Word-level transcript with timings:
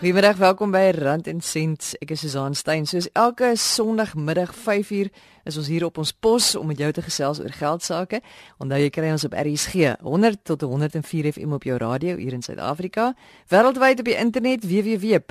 Goeiemiddag, 0.00 0.38
welkom 0.40 0.70
by 0.72 0.96
Rand 0.96 1.26
en 1.28 1.42
Sent. 1.44 1.90
Ek 2.00 2.14
is 2.14 2.22
Susan 2.24 2.54
Stein. 2.56 2.86
Soos 2.88 3.12
elke 3.12 3.50
Sondagmiddag 3.52 4.54
5uur 4.56 5.10
is 5.44 5.58
ons 5.60 5.68
hier 5.68 5.84
op 5.84 6.00
ons 6.00 6.08
pos 6.16 6.56
om 6.56 6.64
met 6.72 6.80
jou 6.80 6.88
te 6.96 7.04
gesels 7.04 7.36
oor 7.42 7.52
geld 7.52 7.84
sake. 7.84 8.24
Onthou 8.64 8.80
jy 8.80 8.88
kry 8.96 9.12
ons 9.12 9.28
op 9.28 9.36
RSG 9.36 10.00
100 10.00 10.40
tot 10.48 10.64
104 10.64 11.28
FM 11.34 11.52
op 11.52 11.68
jou 11.68 11.76
radio 11.76 12.16
hier 12.16 12.32
in 12.32 12.40
Suid-Afrika, 12.40 13.12
wêreldwyd 13.52 14.00
op 14.00 14.08
die 14.08 14.16
internet 14.16 14.64
www.rsg.co.za 14.64 15.28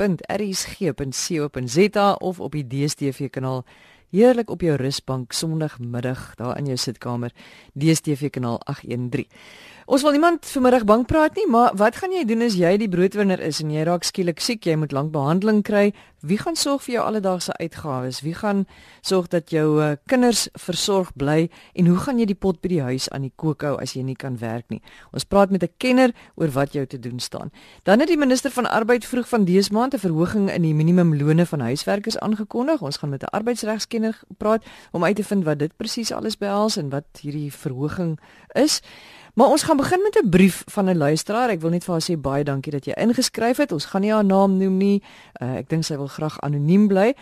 of 2.22 2.38
op 2.38 2.54
die 2.54 2.68
DStv 2.70 3.34
kanaal 3.34 3.66
heerlik 4.14 4.54
op 4.54 4.62
jou 4.62 4.78
rusbank 4.78 5.34
Sondagmiddag 5.34 6.36
daar 6.38 6.57
in 6.62 6.65
jou 6.70 6.78
sitkamer 6.78 7.34
DStv 7.74 8.29
kanaal 8.38 8.62
813. 8.70 9.26
Ons 9.89 10.04
wil 10.06 10.14
niemand 10.14 10.46
vanmiddag 10.46 10.84
bang 10.86 11.02
praat 11.10 11.34
nie, 11.34 11.48
maar 11.50 11.71
wat 11.74 11.96
gaan 11.98 12.11
jy 12.14 12.21
doen 12.29 12.46
as 12.46 12.54
jy 12.54 12.75
die 12.78 12.88
broodwinner 12.93 13.42
is 13.42 13.57
en 13.64 13.71
jy 13.74 13.82
raak 13.88 14.04
skielik 14.06 14.38
siek, 14.38 14.68
jy 14.70 14.75
moet 14.78 14.92
lank 14.93 15.10
behandeling 15.15 15.64
kry? 15.65 15.88
Wie 16.21 16.38
gaan 16.38 16.54
sorg 16.60 16.84
vir 16.86 17.00
jou 17.00 17.06
alledaagse 17.07 17.56
uitgawes? 17.57 18.20
Wie 18.21 18.36
gaan 18.38 18.68
sorg 19.02 19.32
dat 19.34 19.50
jou 19.50 19.79
uh, 19.82 19.96
kinders 20.12 20.43
versorg 20.62 21.10
bly 21.18 21.48
en 21.74 21.89
hoe 21.89 21.98
gaan 22.04 22.20
jy 22.21 22.28
die 22.29 22.38
pot 22.38 22.60
by 22.62 22.70
die 22.70 22.82
huis 22.86 23.07
aan 23.10 23.25
die 23.25 23.34
kook 23.34 23.65
hou 23.65 23.79
as 23.82 23.96
jy 23.96 24.04
nie 24.06 24.18
kan 24.20 24.38
werk 24.38 24.68
nie? 24.70 24.84
Ons 25.10 25.25
praat 25.25 25.50
met 25.50 25.64
'n 25.64 25.74
kenner 25.82 26.14
oor 26.36 26.54
wat 26.54 26.78
jou 26.78 26.86
te 26.86 27.00
doen 27.00 27.18
staan. 27.20 27.50
Dan 27.84 28.00
het 28.00 28.10
die 28.14 28.18
minister 28.18 28.51
van 28.51 28.70
arbeid 28.70 29.06
vroeg 29.06 29.28
van 29.28 29.46
dese 29.46 29.74
maand 29.74 29.96
'n 29.96 30.06
verhoging 30.06 30.51
in 30.51 30.62
die 30.62 30.74
minimumlone 30.74 31.46
van 31.46 31.60
huiswerkers 31.60 32.20
aangekondig. 32.20 32.81
Ons 32.81 32.98
gaan 32.98 33.09
met 33.09 33.23
'n 33.23 33.34
arbeidsregskenner 33.34 34.20
praat 34.38 34.64
om 34.92 35.03
uit 35.03 35.16
te 35.16 35.23
vind 35.23 35.44
wat 35.45 35.59
dit 35.59 35.72
presies 35.78 36.12
alles 36.12 36.38
behels 36.38 36.78
en 36.78 36.90
wat 36.90 37.06
hierdie 37.22 37.52
verhoging 37.52 38.20
is. 38.54 38.82
Maar 39.34 39.48
ons 39.48 39.64
gaan 39.64 39.78
begin 39.78 40.02
met 40.04 40.16
'n 40.24 40.30
brief 40.30 40.64
van 40.66 40.86
'n 40.90 40.98
luisteraar. 40.98 41.50
Ek 41.50 41.62
wil 41.62 41.70
net 41.70 41.84
vir 41.84 41.94
haar 41.94 42.10
sê 42.10 42.20
baie 42.20 42.44
dankie 42.44 42.72
dat 42.72 42.86
jy 42.86 42.94
ingeskryf 42.94 43.58
het. 43.58 43.72
Ons 43.72 43.86
gaan 43.86 44.02
nie 44.02 44.12
haar 44.12 44.26
naam 44.26 44.58
noem 44.58 44.78
nie. 44.78 45.04
Uh, 45.42 45.56
ek 45.56 45.70
dink 45.70 45.84
sy 45.84 45.96
wil 45.96 46.08
graag 46.08 46.40
anoniem 46.40 46.88
bly. 46.88 47.14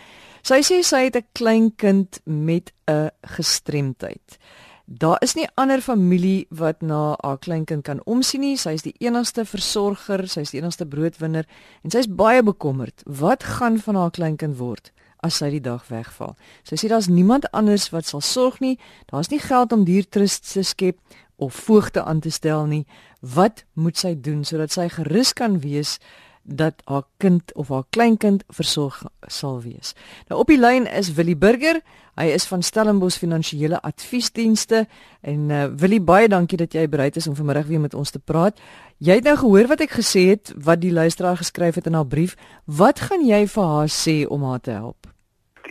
Sy 0.42 0.60
sê 0.62 0.82
sy 0.82 1.04
het 1.04 1.16
'n 1.16 1.26
klein 1.32 1.74
kind 1.76 2.20
met 2.24 2.72
'n 2.86 3.10
gestremdheid. 3.22 4.38
Daar 4.84 5.16
is 5.20 5.34
nie 5.34 5.48
ander 5.54 5.80
familie 5.80 6.46
wat 6.48 6.80
na 6.80 7.14
haar 7.20 7.38
kleinkind 7.38 7.82
kan 7.82 8.00
omsien 8.04 8.40
nie. 8.40 8.56
Sy 8.56 8.70
is 8.70 8.82
die 8.82 8.94
enigste 8.98 9.44
versorger, 9.44 10.28
sy 10.28 10.40
is 10.40 10.50
die 10.50 10.60
enigste 10.60 10.86
broodwinner 10.86 11.44
en 11.82 11.90
sy 11.90 11.98
is 11.98 12.14
baie 12.14 12.42
bekommerd. 12.42 13.02
Wat 13.04 13.42
gaan 13.42 13.78
van 13.78 13.94
haar 13.94 14.10
kleinkind 14.10 14.56
word? 14.56 14.92
as 15.20 15.40
sy 15.40 15.50
die 15.50 15.62
dag 15.62 15.82
wegval. 15.90 16.36
Sy 16.66 16.78
sê 16.78 16.90
daar's 16.90 17.08
niemand 17.10 17.48
anders 17.56 17.88
wat 17.90 18.06
sal 18.06 18.22
sorg 18.24 18.60
nie. 18.62 18.76
Daar's 19.10 19.32
nie 19.32 19.40
geld 19.42 19.72
om 19.74 19.84
diertrust 19.84 20.52
te 20.52 20.62
skep 20.62 21.00
of 21.38 21.54
voogte 21.54 22.02
aan 22.02 22.20
te 22.20 22.30
stel 22.30 22.66
nie. 22.66 22.84
Wat 23.20 23.64
moet 23.72 23.98
sy 23.98 24.14
doen 24.20 24.44
sodat 24.44 24.74
sy 24.74 24.88
gerus 24.90 25.32
kan 25.32 25.60
wees 25.62 25.98
dat 26.42 26.80
haar 26.88 27.04
kind 27.20 27.52
of 27.54 27.68
haar 27.68 27.84
kleinkind 27.90 28.44
versorg 28.48 29.02
sal 29.26 29.60
wees? 29.62 29.94
Nou 30.28 30.40
op 30.42 30.50
die 30.50 30.58
lyn 30.58 30.86
is 30.86 31.12
Willie 31.14 31.36
Burger. 31.36 31.80
Hy 32.18 32.26
is 32.34 32.48
van 32.50 32.62
Stellenbosch 32.66 33.20
Finansiële 33.22 33.78
Adviesdienste 33.86 34.86
en 35.22 35.50
uh, 35.50 35.64
Willie 35.78 36.02
baie 36.02 36.28
dankie 36.28 36.58
dat 36.58 36.74
jy 36.74 36.88
bereid 36.90 37.16
is 37.16 37.28
om 37.30 37.36
vanmiddag 37.38 37.68
weer 37.70 37.84
met 37.84 37.94
ons 37.94 38.10
te 38.10 38.18
praat. 38.18 38.58
Jy 38.98 39.20
het 39.20 39.28
nou 39.28 39.36
gehoor 39.38 39.70
wat 39.70 39.84
ek 39.86 39.94
gesê 40.00 40.24
het 40.32 40.50
wat 40.56 40.82
die 40.82 40.92
luisteraar 40.92 41.38
geskryf 41.38 41.78
het 41.78 41.86
in 41.86 41.94
haar 41.94 42.08
brief. 42.08 42.34
Wat 42.66 43.06
gaan 43.06 43.22
jy 43.22 43.44
vir 43.46 43.70
haar 43.76 43.92
sê 43.94 44.24
om 44.26 44.42
haar 44.50 44.64
te 44.64 44.74
help? 44.74 45.06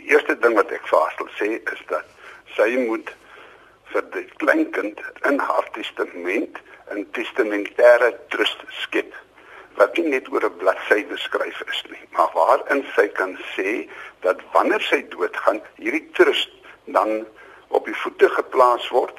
Die 0.00 0.08
eerste 0.08 0.38
ding 0.40 0.56
wat 0.56 0.72
ek 0.72 0.88
vir 0.88 1.02
haar 1.02 1.16
sal 1.18 1.32
sê 1.36 1.50
is 1.60 1.84
dat 1.92 2.08
sy 2.56 2.70
moet 2.88 3.12
vir 3.92 4.04
die 4.14 4.26
kleinkind 4.42 5.00
in 5.30 5.38
haar 5.38 5.70
testament 5.76 6.58
'n 6.90 7.06
testamentêre 7.16 8.10
trust 8.28 8.60
skep 8.82 9.14
wat 9.78 9.96
nie 9.96 10.08
net 10.14 10.28
oor 10.32 10.44
'n 10.44 10.58
bladsy 10.60 11.04
beskryf 11.06 11.60
is 11.72 11.82
nie, 11.90 12.04
maar 12.16 12.30
waarin 12.34 12.84
sy 12.96 13.08
kan 13.08 13.38
sê 13.54 13.88
dat 14.20 14.40
wanneer 14.52 14.80
sy 14.80 15.02
doodgaan, 15.08 15.60
hierdie 15.76 16.08
trust 16.12 16.50
dan 16.84 17.26
op 17.68 17.84
die 17.84 17.98
voete 18.02 18.28
geplaas 18.28 18.88
word 18.88 19.16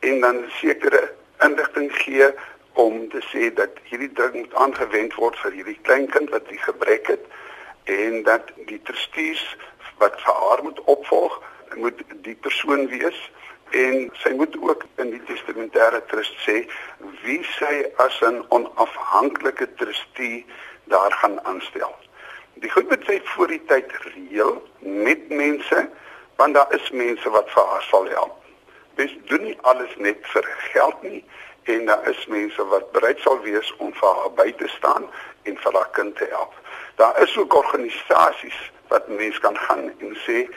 en 0.00 0.20
dan 0.20 0.44
sekere 0.60 1.12
inligting 1.44 1.90
gee 2.02 2.32
om 2.72 3.08
te 3.08 3.20
sê 3.30 3.52
dat 3.54 3.70
hierdie 3.90 4.12
ding 4.12 4.34
moet 4.34 4.54
aangewend 4.54 5.14
word 5.14 5.36
vir 5.44 5.52
hierdie 5.58 5.78
kleinkind 5.82 6.30
wat 6.30 6.48
die 6.48 6.58
gebrek 6.58 7.06
het 7.06 7.24
en 7.84 8.22
dat 8.22 8.50
die 8.66 8.80
trustees 8.88 9.42
wat 9.98 10.18
vir 10.24 10.34
haar 10.34 10.62
moet 10.62 10.80
opvolg 10.94 11.38
moet 11.76 12.02
die 12.26 12.36
persoon 12.46 12.88
wees 12.88 13.18
en 13.72 14.10
sy 14.20 14.30
moet 14.36 14.56
ook 14.60 14.84
in 15.00 15.10
die 15.14 15.22
testamentêre 15.28 16.02
trust 16.10 16.36
sê 16.44 16.58
wie 17.24 17.40
sy 17.56 17.74
as 18.04 18.20
'n 18.20 18.44
onafhanklike 18.48 19.68
trustee 19.80 20.46
daar 20.84 21.12
gaan 21.12 21.44
aanstel. 21.44 21.94
Die 22.54 22.70
goed 22.70 22.88
moet 22.88 23.04
sy 23.06 23.20
voor 23.24 23.48
die 23.48 23.64
tyd 23.66 23.92
reël 24.04 24.62
met 24.80 25.28
mense 25.28 25.88
want 26.36 26.54
daar 26.54 26.74
is 26.74 26.90
mense 26.90 27.30
wat 27.30 27.50
vir 27.50 27.66
haar 27.66 27.82
sal 27.82 28.08
help. 28.08 28.36
Dis 28.94 29.14
doen 29.24 29.42
nie 29.42 29.58
alles 29.62 29.96
net 29.96 30.18
vir 30.34 30.44
geld 30.72 31.02
nie 31.02 31.24
en 31.62 31.86
daar 31.86 32.08
is 32.08 32.26
mense 32.26 32.66
wat 32.66 32.92
bereid 32.92 33.20
sal 33.20 33.40
wees 33.40 33.76
om 33.76 33.92
vir 33.92 34.14
haar 34.20 34.32
by 34.36 34.52
te 34.52 34.68
staan 34.68 35.08
en 35.42 35.56
vir 35.56 35.72
haar 35.72 35.90
kind 35.90 36.16
te 36.16 36.26
help. 36.30 36.54
Daar 36.96 37.22
is 37.22 37.36
ook 37.36 37.54
organisasies 37.54 38.70
wat 38.88 39.08
mense 39.08 39.40
kan 39.40 39.56
gaan 39.56 39.92
en 39.98 40.16
sê 40.26 40.48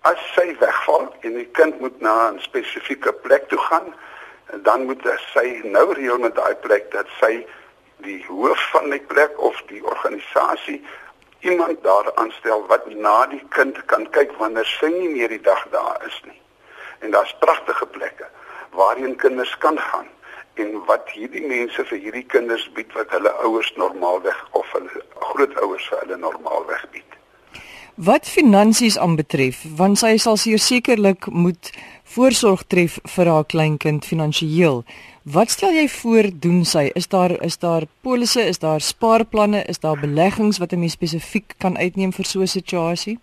as 0.00 0.20
sy 0.34 0.56
wegval 0.60 1.08
en 1.20 1.34
die 1.36 1.48
kind 1.58 1.80
moet 1.80 2.00
na 2.00 2.30
'n 2.30 2.40
spesifieke 2.40 3.12
plek 3.12 3.48
toe 3.48 3.58
gaan, 3.58 3.94
dan 4.62 4.84
moet 4.84 5.02
sy 5.34 5.60
nou 5.64 5.92
reël 5.92 6.18
met 6.18 6.34
daai 6.34 6.54
plek 6.54 6.90
dat 6.90 7.06
sy 7.20 7.46
die 7.96 8.24
hoof 8.26 8.70
van 8.72 8.90
die 8.90 9.04
plek 9.12 9.38
of 9.38 9.62
die 9.68 9.84
organisasie 9.84 10.84
iemand 11.40 11.82
daar 11.82 12.14
aanstel 12.14 12.66
wat 12.66 12.86
na 12.94 13.26
die 13.26 13.42
kind 13.48 13.84
kan 13.86 14.10
kyk 14.10 14.32
wanneer 14.38 14.66
sy 14.66 14.88
nie 14.92 15.08
meer 15.08 15.28
die 15.28 15.40
dag 15.40 15.62
daar 15.70 16.00
is 16.06 16.20
nie. 16.24 16.40
En 17.00 17.10
daar's 17.10 17.36
pragtige 17.38 17.86
plekke 17.86 18.28
waarheen 18.70 19.16
kinders 19.16 19.58
kan 19.58 19.78
gaan 19.78 20.08
en 20.54 20.84
wat 20.84 21.08
hierdie 21.08 21.46
mense 21.46 21.84
vir 21.84 21.98
hierdie 21.98 22.26
kinders 22.26 22.66
bied 22.76 22.92
wat 22.92 23.10
hulle 23.16 23.32
ouers 23.46 23.72
normaalweg 23.76 24.40
of 24.50 24.72
hulle 24.76 25.04
grootouers 25.32 25.88
vir 25.88 26.04
hulle 26.04 26.20
normaalweg 26.26 26.84
bied. 26.90 27.19
Wat 27.94 28.28
finansies 28.28 28.98
aanbetref, 28.98 29.64
want 29.76 29.98
sy 29.98 30.14
sal 30.22 30.36
sekerlik 30.38 31.26
moet 31.26 31.70
voorsorg 32.14 32.62
tref 32.70 32.98
vir 33.16 33.26
haar 33.26 33.44
kleinkind 33.44 34.06
finansiëel. 34.06 34.84
Wat 35.24 35.50
stel 35.50 35.74
jy 35.74 35.88
voor 35.88 36.30
doen 36.32 36.64
sy? 36.64 36.90
Is 36.94 37.08
daar 37.10 37.34
is 37.42 37.58
daar 37.58 37.86
polisse, 38.02 38.40
is 38.46 38.58
daar 38.58 38.80
spaarplanne, 38.80 39.64
is 39.66 39.82
daar 39.82 39.98
beleggings 39.98 40.58
wat 40.58 40.72
'n 40.72 40.78
mens 40.78 40.92
spesifiek 40.92 41.54
kan 41.58 41.76
uitneem 41.76 42.12
vir 42.12 42.24
so 42.24 42.40
'n 42.40 42.46
situasie? 42.46 43.18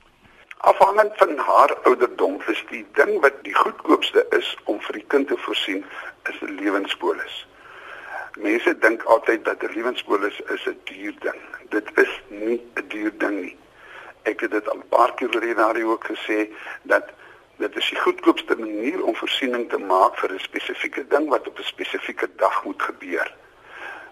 Afhangend 0.57 1.13
van 1.15 1.37
haar 1.37 1.77
ouderdom, 1.83 2.41
is 2.47 2.63
die 2.69 2.85
ding 2.93 3.21
wat 3.21 3.43
die 3.43 3.55
goedkoopste 3.55 4.25
is 4.29 4.57
om 4.65 4.79
vir 4.81 4.93
die 4.93 5.07
kind 5.07 5.27
te 5.27 5.37
voorsien, 5.37 5.85
is 6.29 6.35
'n 6.41 6.55
lewenspolis. 6.59 7.47
Mense 8.39 8.77
dink 8.79 9.03
altyd 9.03 9.45
dat 9.45 9.63
'n 9.63 9.73
lewenspolis 9.73 10.41
is 10.53 10.65
'n 10.65 10.77
duur 10.83 11.15
ding. 11.19 11.41
Dit 11.69 11.87
is 11.95 12.21
nie 12.29 12.61
'n 12.75 12.87
duur 12.87 13.13
ding 13.17 13.41
nie 13.41 13.57
ek 14.23 14.39
het 14.39 14.51
dit 14.51 14.69
al 14.69 14.77
'n 14.77 14.89
paar 14.89 15.13
keer 15.13 15.29
hierdie 15.41 15.85
ook 15.85 16.05
gesê 16.05 16.49
dat 16.83 17.05
dit 17.57 17.75
is 17.75 17.89
die 17.89 17.99
goedkoopste 17.99 18.55
manier 18.55 19.03
om 19.03 19.15
voorsiening 19.15 19.69
te 19.69 19.77
maak 19.77 20.17
vir 20.19 20.33
'n 20.33 20.39
spesifieke 20.39 21.07
ding 21.07 21.29
wat 21.29 21.47
op 21.47 21.59
'n 21.59 21.63
spesifieke 21.63 22.29
dag 22.35 22.63
moet 22.63 22.81
gebeur. 22.81 23.33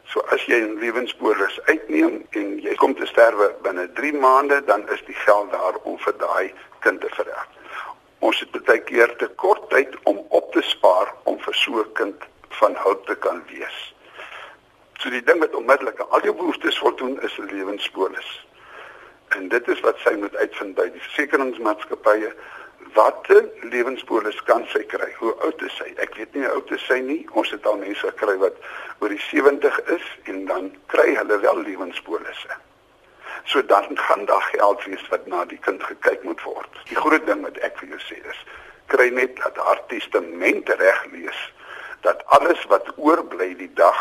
So 0.06 0.20
as 0.30 0.46
jy 0.46 0.60
'n 0.62 0.80
lewenspolis 0.80 1.60
uitneem 1.66 2.26
en 2.30 2.60
jy 2.62 2.76
kom 2.76 2.96
te 2.96 3.06
sterwe 3.06 3.56
binne 3.62 3.92
3 3.94 4.14
maande, 4.14 4.64
dan 4.66 4.90
is 4.90 5.04
die 5.06 5.20
geld 5.26 5.52
daar 5.52 5.76
om 5.84 6.00
vir 6.00 6.18
daai 6.18 6.54
kind 6.80 7.02
te 7.02 7.10
verwerk. 7.10 7.50
Ons 8.19 8.40
het 8.40 8.66
baie 8.66 8.80
keer 8.80 9.16
te 9.16 9.28
kort 9.28 9.69
tyd 9.69 9.98
om 10.04 10.25
op 10.30 10.51
te 10.51 10.62
spaar 10.62 11.13
om 11.24 11.40
vir 11.40 11.54
so 11.54 11.80
'n 11.80 11.92
kind 11.94 12.24
van 12.50 12.75
hulp 12.75 13.06
te 13.06 13.16
kan 13.16 13.44
wees. 13.48 13.94
So 14.98 15.10
die 15.10 15.24
ding 15.24 15.40
wat 15.40 15.56
onmiddellik 15.56 16.00
al 16.00 16.24
jou 16.24 16.36
behoeftes 16.36 16.78
voldoen 16.78 17.22
is 17.22 17.38
'n 17.38 17.50
lewenspolis. 17.51 18.46
En 19.36 19.48
dit 19.52 19.68
is 19.68 19.80
wat 19.86 19.98
sy 20.04 20.14
moet 20.20 20.36
uitvind 20.36 20.76
by 20.78 20.88
die 20.92 21.02
versekeringsmaatskappye 21.08 22.34
watter 22.96 23.44
lewenspolis 23.72 24.38
kan 24.48 24.64
sy 24.72 24.84
kry? 24.92 25.10
Hoe 25.20 25.34
oud 25.48 25.64
is 25.68 25.76
sy? 25.80 25.90
Ek 26.04 26.16
weet 26.20 26.36
nie 26.36 26.46
hoe 26.46 26.54
oud 26.60 26.72
is 26.76 26.86
sy 26.88 27.02
nie. 27.04 27.22
Ons 27.36 27.52
het 27.56 27.68
al 27.68 27.82
mense 27.82 28.06
gekry 28.14 28.38
wat 28.44 28.60
oor 29.04 29.12
die 29.12 29.24
70 29.28 29.82
is 29.98 30.06
en 30.32 30.46
dan 30.52 30.72
kry 30.94 31.12
hulle 31.18 31.40
wel 31.44 31.64
lewenspolisse. 31.68 32.60
So 33.46 33.62
dan 33.62 33.92
gaan 34.00 34.26
daar 34.26 34.46
geld 34.54 34.86
wees 34.90 35.04
wat 35.12 35.28
na 35.28 35.44
die 35.46 35.60
kind 35.68 35.84
gekyk 35.84 36.24
moet 36.24 36.42
word. 36.48 36.80
Die 36.90 36.98
groot 36.98 37.26
ding 37.28 37.44
wat 37.46 37.60
ek 37.68 37.78
vir 37.82 37.96
jou 37.96 38.02
sê 38.08 38.22
is 38.24 38.46
kry 38.94 39.10
net 39.10 39.38
dat 39.42 39.58
haar 39.58 39.80
testament 39.90 40.70
reg 40.70 41.06
lees 41.12 41.40
dat 42.06 42.22
alles 42.38 42.62
wat 42.70 42.92
oorbly 43.02 43.56
die 43.58 43.72
dag 43.74 43.98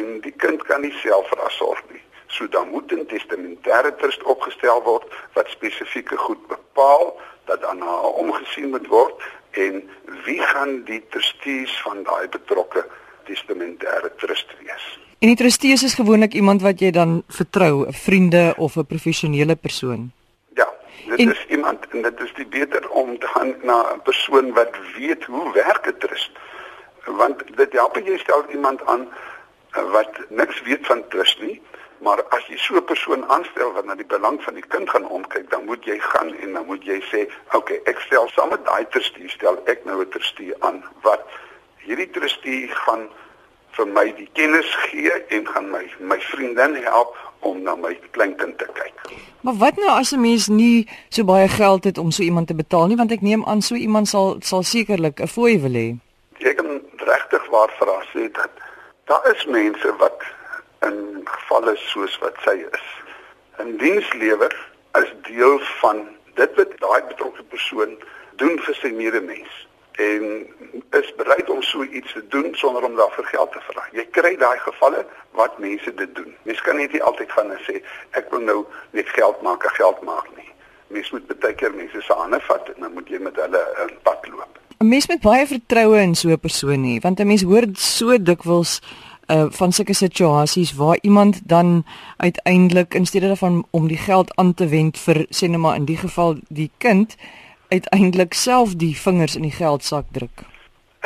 en 0.00 0.20
die 0.20 0.34
kind 0.36 0.62
kan 0.68 0.84
nie 0.84 0.92
self 1.00 1.30
versorg 1.32 1.80
nie. 1.88 2.02
So 2.28 2.48
dan 2.48 2.68
moet 2.68 2.92
'n 2.92 3.06
testamentêre 3.06 3.96
trust 3.96 4.22
opgestel 4.22 4.82
word 4.82 5.04
wat 5.32 5.48
spesifieke 5.48 6.16
goed 6.16 6.46
bepaal 6.46 7.16
dat 7.44 7.64
aan 7.64 7.80
haar 7.80 8.12
omgesien 8.22 8.68
moet 8.70 8.86
word 8.86 9.14
en 9.50 9.90
wie 10.24 10.40
gaan 10.40 10.84
die 10.84 11.02
trustees 11.08 11.80
van 11.82 12.02
daai 12.02 12.28
betrokke 12.28 12.84
testamentêre 13.24 14.10
trust 14.16 14.46
wees. 14.60 14.86
En 15.18 15.32
die 15.32 15.36
trustees 15.36 15.82
is 15.82 15.94
gewoonlik 15.94 16.34
iemand 16.34 16.62
wat 16.62 16.80
jy 16.80 16.90
dan 16.90 17.22
vertrou, 17.28 17.86
'n 17.86 17.92
vriende 17.92 18.54
of 18.56 18.76
'n 18.76 18.86
professionele 18.86 19.56
persoon. 19.56 20.12
Ja, 20.54 20.68
dit 21.08 21.18
en, 21.18 21.30
is 21.30 21.46
iemand 21.48 21.88
en 21.88 22.02
dit 22.02 22.20
is 22.20 22.32
die 22.34 22.46
beter 22.46 22.88
om 22.88 23.18
te 23.18 23.26
gaan 23.26 23.54
na 23.62 23.78
'n 23.94 24.02
persoon 24.02 24.52
wat 24.52 24.74
weet 24.96 25.24
hoe 25.24 25.52
werk 25.52 25.86
'n 25.86 25.98
trust. 25.98 26.30
Want 27.04 27.56
dit 27.56 27.72
help 27.72 27.96
jy 27.96 28.18
stel 28.18 28.44
iemand 28.50 28.86
aan 28.86 29.08
eh, 29.70 29.90
wat 29.90 30.12
niks 30.28 30.62
weet 30.62 30.86
van 30.86 31.08
trust 31.08 31.40
nie 31.40 31.60
Maar 31.98 32.22
as 32.30 32.46
jy 32.46 32.56
so 32.56 32.76
'n 32.76 32.84
persoon 32.84 33.24
aanstel 33.28 33.72
wat 33.72 33.84
na 33.84 33.94
die 33.94 34.06
belang 34.06 34.42
van 34.42 34.54
die 34.54 34.68
kind 34.68 34.90
gaan 34.90 35.08
omkyk, 35.08 35.50
dan 35.50 35.64
moet 35.64 35.84
jy 35.84 35.98
gaan 35.98 36.34
en 36.34 36.52
dan 36.52 36.66
moet 36.66 36.84
jy 36.84 37.00
sê, 37.10 37.20
"Oké, 37.46 37.56
okay, 37.56 37.80
ek 37.84 37.98
stel 38.00 38.28
saam 38.28 38.48
met 38.48 38.64
daai 38.64 38.86
trustee, 38.88 39.28
stel 39.28 39.58
ek 39.66 39.84
nou 39.84 40.00
'n 40.00 40.08
trustee 40.08 40.54
aan 40.58 40.84
wat 41.02 41.22
hierdie 41.76 42.10
trustee 42.10 42.68
gaan 42.68 43.08
vir 43.70 43.86
my 43.86 44.14
die 44.14 44.28
kennis 44.32 44.74
gee 44.90 45.12
en 45.28 45.46
gaan 45.46 45.70
my 45.70 45.90
my 45.98 46.20
vriendin 46.20 46.74
help 46.74 47.16
om 47.40 47.62
na 47.62 47.74
my 47.74 47.98
kleinkind 48.10 48.58
te 48.58 48.66
kyk." 48.72 48.94
Maar 49.40 49.54
wat 49.54 49.76
nou 49.76 49.88
as 49.88 50.12
'n 50.12 50.20
mens 50.20 50.48
nie 50.48 50.88
so 51.08 51.24
baie 51.24 51.48
geld 51.48 51.84
het 51.84 51.98
om 51.98 52.10
so 52.10 52.22
iemand 52.22 52.46
te 52.46 52.54
betaal 52.54 52.86
nie, 52.86 52.96
want 52.96 53.12
ek 53.12 53.20
neem 53.20 53.44
aan 53.44 53.62
so 53.62 53.74
iemand 53.74 54.08
sal 54.08 54.36
sal 54.40 54.62
sekerlik 54.62 55.20
'n 55.20 55.26
fooi 55.26 55.60
wil 55.60 55.72
hê. 55.72 55.96
Ek 56.38 56.56
kan 56.56 56.80
regtig 56.96 57.48
waar 57.50 57.70
vra 57.78 58.02
sê 58.14 58.32
dat 58.32 58.50
daar 59.04 59.34
is 59.34 59.44
mense 59.46 59.96
wat 59.98 60.22
in 60.86 61.20
gevalle 61.24 61.76
soos 61.76 62.18
wat 62.18 62.36
sy 62.44 62.56
is. 62.72 62.86
'n 63.58 63.76
Dienslewer 63.76 64.54
is 65.00 65.10
deel 65.22 65.58
van 65.80 66.06
dit 66.34 66.54
wat 66.56 66.78
daai 66.78 67.02
betrokke 67.08 67.42
persoon 67.42 67.98
doen 68.36 68.58
vir 68.66 68.74
sy 68.74 68.90
medemens 68.94 69.54
en 69.98 70.46
is 70.90 71.14
bereid 71.16 71.50
om 71.50 71.62
so 71.62 71.82
iets 71.82 72.12
te 72.12 72.22
doen 72.28 72.54
sonder 72.54 72.84
om 72.86 72.94
daarvoor 72.96 73.24
geld 73.24 73.52
te 73.52 73.62
vra. 73.66 73.82
Jy 73.92 74.04
kry 74.14 74.36
daai 74.38 74.58
gevalle 74.62 75.02
wat 75.38 75.58
mense 75.58 75.94
dit 75.94 76.14
doen. 76.14 76.30
Mens 76.42 76.60
kan 76.62 76.78
net 76.78 76.94
nie 76.94 77.02
altyd 77.02 77.32
gaan 77.34 77.50
en 77.50 77.64
sê 77.66 77.80
ek 78.20 78.30
wil 78.30 78.44
nou 78.46 78.60
net 78.94 79.10
geld 79.16 79.42
maak, 79.42 79.66
ek 79.66 79.80
geld 79.80 80.02
maak 80.06 80.28
nie. 80.36 80.46
Mens 80.94 81.10
moet 81.10 81.26
baie 81.42 81.54
keer 81.58 81.74
mense 81.74 82.02
se 82.06 82.14
hande 82.20 82.38
vat 82.46 82.70
en 82.74 82.86
dan 82.86 82.94
moet 82.94 83.10
jy 83.10 83.18
met 83.18 83.42
hulle 83.42 83.64
'n 83.88 83.98
pad 84.06 84.28
loop. 84.30 84.62
'n 84.78 84.88
Mens 84.88 85.08
moet 85.08 85.20
baie 85.20 85.46
vertroue 85.46 85.98
in 85.98 86.14
so 86.14 86.28
'n 86.28 86.38
persoon 86.38 86.86
hê 86.86 87.00
want 87.02 87.18
'n 87.20 87.26
mens 87.26 87.42
hoor 87.42 87.66
so 87.74 88.18
dikwels 88.18 88.80
uh 89.28 89.46
van 89.50 89.72
sulke 89.72 89.94
situasies 89.94 90.74
waar 90.74 90.98
iemand 91.00 91.40
dan 91.48 91.84
uiteindelik 92.16 92.94
in 92.94 93.06
steede 93.06 93.26
daarvan 93.26 93.66
om 93.70 93.88
die 93.88 93.96
geld 93.96 94.36
aan 94.36 94.54
te 94.54 94.68
wend 94.68 94.98
vir 94.98 95.26
sê 95.30 95.48
net 95.48 95.60
maar 95.60 95.76
in 95.76 95.84
die 95.84 95.96
geval 95.96 96.36
die 96.48 96.70
kind 96.78 97.16
uiteindelik 97.68 98.34
self 98.34 98.74
die 98.76 98.96
vingers 98.96 99.36
in 99.36 99.42
die 99.42 99.52
geldsak 99.52 100.04
druk. 100.12 100.44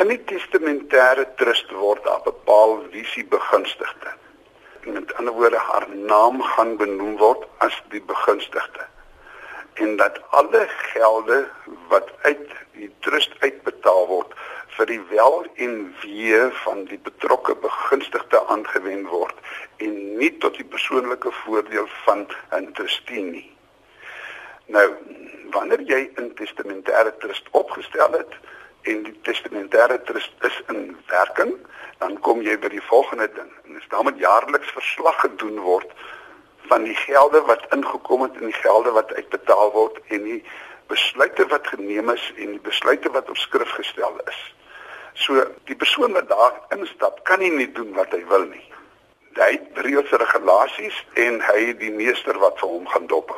In 0.01 0.07
die 0.07 0.21
testamentêre 0.31 1.25
trust 1.35 1.71
word 1.71 2.03
daar 2.03 2.23
bepaal 2.23 2.79
wie 2.91 3.05
se 3.05 3.25
begunstigde. 3.29 4.15
Met 4.85 5.13
ander 5.19 5.33
woorde 5.33 5.59
haar 5.59 5.87
naam 5.95 6.41
gaan 6.41 6.77
benoem 6.77 7.17
word 7.17 7.45
as 7.57 7.75
die 7.91 8.01
begunstigde. 8.01 8.87
En 9.73 9.95
dat 9.95 10.19
alle 10.29 10.65
gelde 10.67 11.47
wat 11.87 12.09
uit 12.21 12.49
die 12.71 12.91
trust 12.99 13.31
uitbetaal 13.39 14.07
word 14.07 14.33
vir 14.77 14.89
die 14.89 15.01
wel 15.09 15.45
en 15.55 15.95
wee 16.01 16.39
van 16.63 16.85
die 16.89 16.99
betrokke 17.07 17.55
begunstigde 17.55 18.41
aangewend 18.53 19.07
word 19.09 19.35
en 19.85 19.93
nie 20.17 20.31
tot 20.37 20.57
die 20.57 20.67
persoonlike 20.75 21.31
voordeel 21.43 21.87
van 22.05 22.27
'n 22.57 22.71
trustee 22.73 23.23
nie. 23.23 23.49
Nou, 24.65 24.87
wanneer 25.51 25.81
jy 25.81 26.01
'n 26.15 26.33
testamentêre 26.41 27.13
trust 27.17 27.47
opgestel 27.51 28.11
het 28.11 28.33
en 28.81 29.03
die 29.03 29.19
testamentêre 29.21 30.01
trust 30.03 30.33
is 30.41 30.61
in 30.67 30.97
werking, 31.07 31.53
dan 31.97 32.19
kom 32.19 32.41
jy 32.41 32.57
by 32.59 32.67
die 32.67 32.87
volgende 32.89 33.29
ding. 33.33 33.51
En 33.65 33.73
dis 33.73 33.87
dan 33.89 34.03
moet 34.03 34.17
jaarliks 34.17 34.71
verslag 34.71 35.19
gedoen 35.19 35.59
word 35.59 35.91
van 36.67 36.83
die 36.83 36.95
gelde 36.95 37.41
wat 37.47 37.65
ingekom 37.75 38.21
het 38.21 38.35
en 38.39 38.51
die 38.51 38.61
gelde 38.61 38.91
wat 38.91 39.13
uitbetaal 39.13 39.71
word 39.71 39.99
en 40.07 40.23
die 40.23 40.41
besluite 40.87 41.45
wat 41.47 41.67
geneem 41.67 42.09
is 42.09 42.25
en 42.37 42.55
die 42.55 42.63
besluite 42.63 43.11
wat 43.11 43.29
op 43.29 43.37
skrif 43.37 43.71
gestel 43.77 44.19
is. 44.27 44.41
So 45.13 45.45
die 45.69 45.75
persoon 45.75 46.13
wat 46.17 46.29
daar 46.29 46.59
instap, 46.75 47.23
kan 47.23 47.39
nie 47.39 47.51
net 47.51 47.75
doen 47.75 47.93
wat 47.97 48.11
hy 48.15 48.23
wil 48.29 48.45
nie. 48.49 48.65
Hy 49.37 49.49
het 49.55 49.79
reëls 49.85 50.11
en 50.13 50.21
regulasies 50.21 50.99
en 51.25 51.39
hy 51.41 51.59
het 51.69 51.79
die 51.81 51.93
meester 51.93 52.37
wat 52.41 52.59
vir 52.61 52.69
hom 52.75 52.87
gaan 52.89 53.07
dop. 53.07 53.33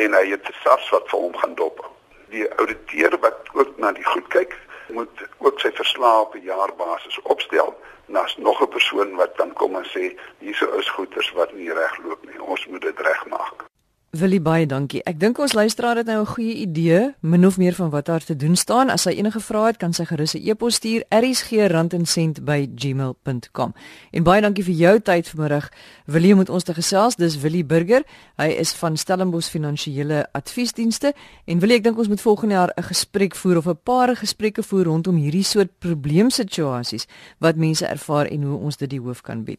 En 0.00 0.16
hy 0.16 0.26
het 0.32 0.50
SARS 0.62 0.88
wat 0.94 1.08
vir 1.12 1.26
hom 1.26 1.36
gaan 1.42 1.54
dop. 1.58 1.84
Die 2.32 2.46
ouditeur 2.56 3.16
wat 3.24 3.48
ook 3.52 3.78
na 3.82 3.92
die 3.96 4.06
goed 4.06 4.28
kyk, 4.32 4.56
moet 4.92 5.22
ook 5.38 5.60
sy 5.60 5.70
verslae 5.72 6.20
op 6.20 6.34
'n 6.34 6.44
jaarbasis 6.44 7.22
opstel. 7.22 7.74
Nas 8.06 8.36
nog 8.36 8.62
'n 8.62 8.68
persoon 8.68 9.14
wat 9.14 9.36
dan 9.36 9.52
kom 9.52 9.76
en 9.76 9.84
sê 9.84 10.18
hierso 10.38 10.70
is 10.78 10.90
goeders 10.90 11.32
wat 11.32 11.52
nie 11.52 11.72
reg 11.72 11.98
loop 12.04 12.26
nie. 12.26 12.42
Ons 12.42 12.66
moet 12.66 12.80
dit 12.80 12.98
regmaak. 13.00 13.69
Willie 14.10 14.40
baie 14.42 14.64
dankie. 14.66 14.98
Ek 15.06 15.20
dink 15.22 15.38
ons 15.38 15.52
luisteraar 15.54 15.94
het 16.00 16.08
nou 16.10 16.18
'n 16.20 16.26
goeie 16.26 16.54
idee, 16.66 17.14
min 17.20 17.46
of 17.46 17.58
meer 17.58 17.74
van 17.74 17.90
wat 17.90 18.06
daar 18.06 18.24
te 18.24 18.36
doen 18.36 18.56
staan. 18.56 18.90
As 18.90 19.04
hy 19.04 19.12
enige 19.12 19.40
vrae 19.40 19.66
het, 19.66 19.76
kan 19.76 19.92
sy 19.92 20.04
gerus 20.04 20.34
'n 20.34 20.48
e-pos 20.48 20.74
stuur 20.74 21.04
erisg@randencent@gmail.com. 21.08 23.74
En 24.10 24.22
baie 24.22 24.40
dankie 24.40 24.64
vir 24.64 24.74
jou 24.74 25.00
tyd 25.00 25.28
vanmiddag. 25.28 25.68
Willie 26.06 26.34
moet 26.34 26.48
ons 26.48 26.64
te 26.64 26.74
gesels. 26.74 27.16
Dis 27.16 27.40
Willie 27.40 27.64
Burger. 27.64 28.02
Hy 28.36 28.48
is 28.48 28.72
van 28.72 28.96
Stellenbosch 28.96 29.48
Finansiële 29.48 30.28
Adviesdienste 30.32 31.14
en 31.44 31.58
Willie, 31.58 31.76
ek 31.76 31.82
dink 31.82 31.98
ons 31.98 32.08
moet 32.08 32.20
volgende 32.20 32.54
jaar 32.54 32.72
'n 32.76 32.82
gesprek 32.82 33.34
voer 33.34 33.56
of 33.56 33.66
'n 33.66 33.78
paar 33.84 34.16
gesprekke 34.16 34.62
voer 34.62 34.84
rondom 34.84 35.16
hierdie 35.16 35.44
soort 35.44 35.78
probleemsituasies 35.78 37.06
wat 37.38 37.56
mense 37.56 37.86
ervaar 37.86 38.26
en 38.26 38.42
hoe 38.42 38.58
ons 38.58 38.76
dit 38.76 38.90
die 38.90 39.00
hoof 39.00 39.20
kan 39.20 39.44
bied. 39.44 39.58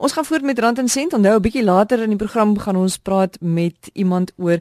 Ons 0.00 0.12
gaan 0.16 0.24
voort 0.24 0.42
met 0.42 0.58
Rand 0.58 0.78
en 0.78 0.88
Sent. 0.88 1.12
Onthou 1.12 1.36
'n 1.36 1.40
bietjie 1.40 1.64
later 1.64 2.02
in 2.02 2.08
die 2.08 2.16
program 2.16 2.58
gaan 2.58 2.76
ons 2.76 2.96
praat 2.98 3.36
met 3.40 3.90
iemand 3.92 4.32
oor 4.36 4.58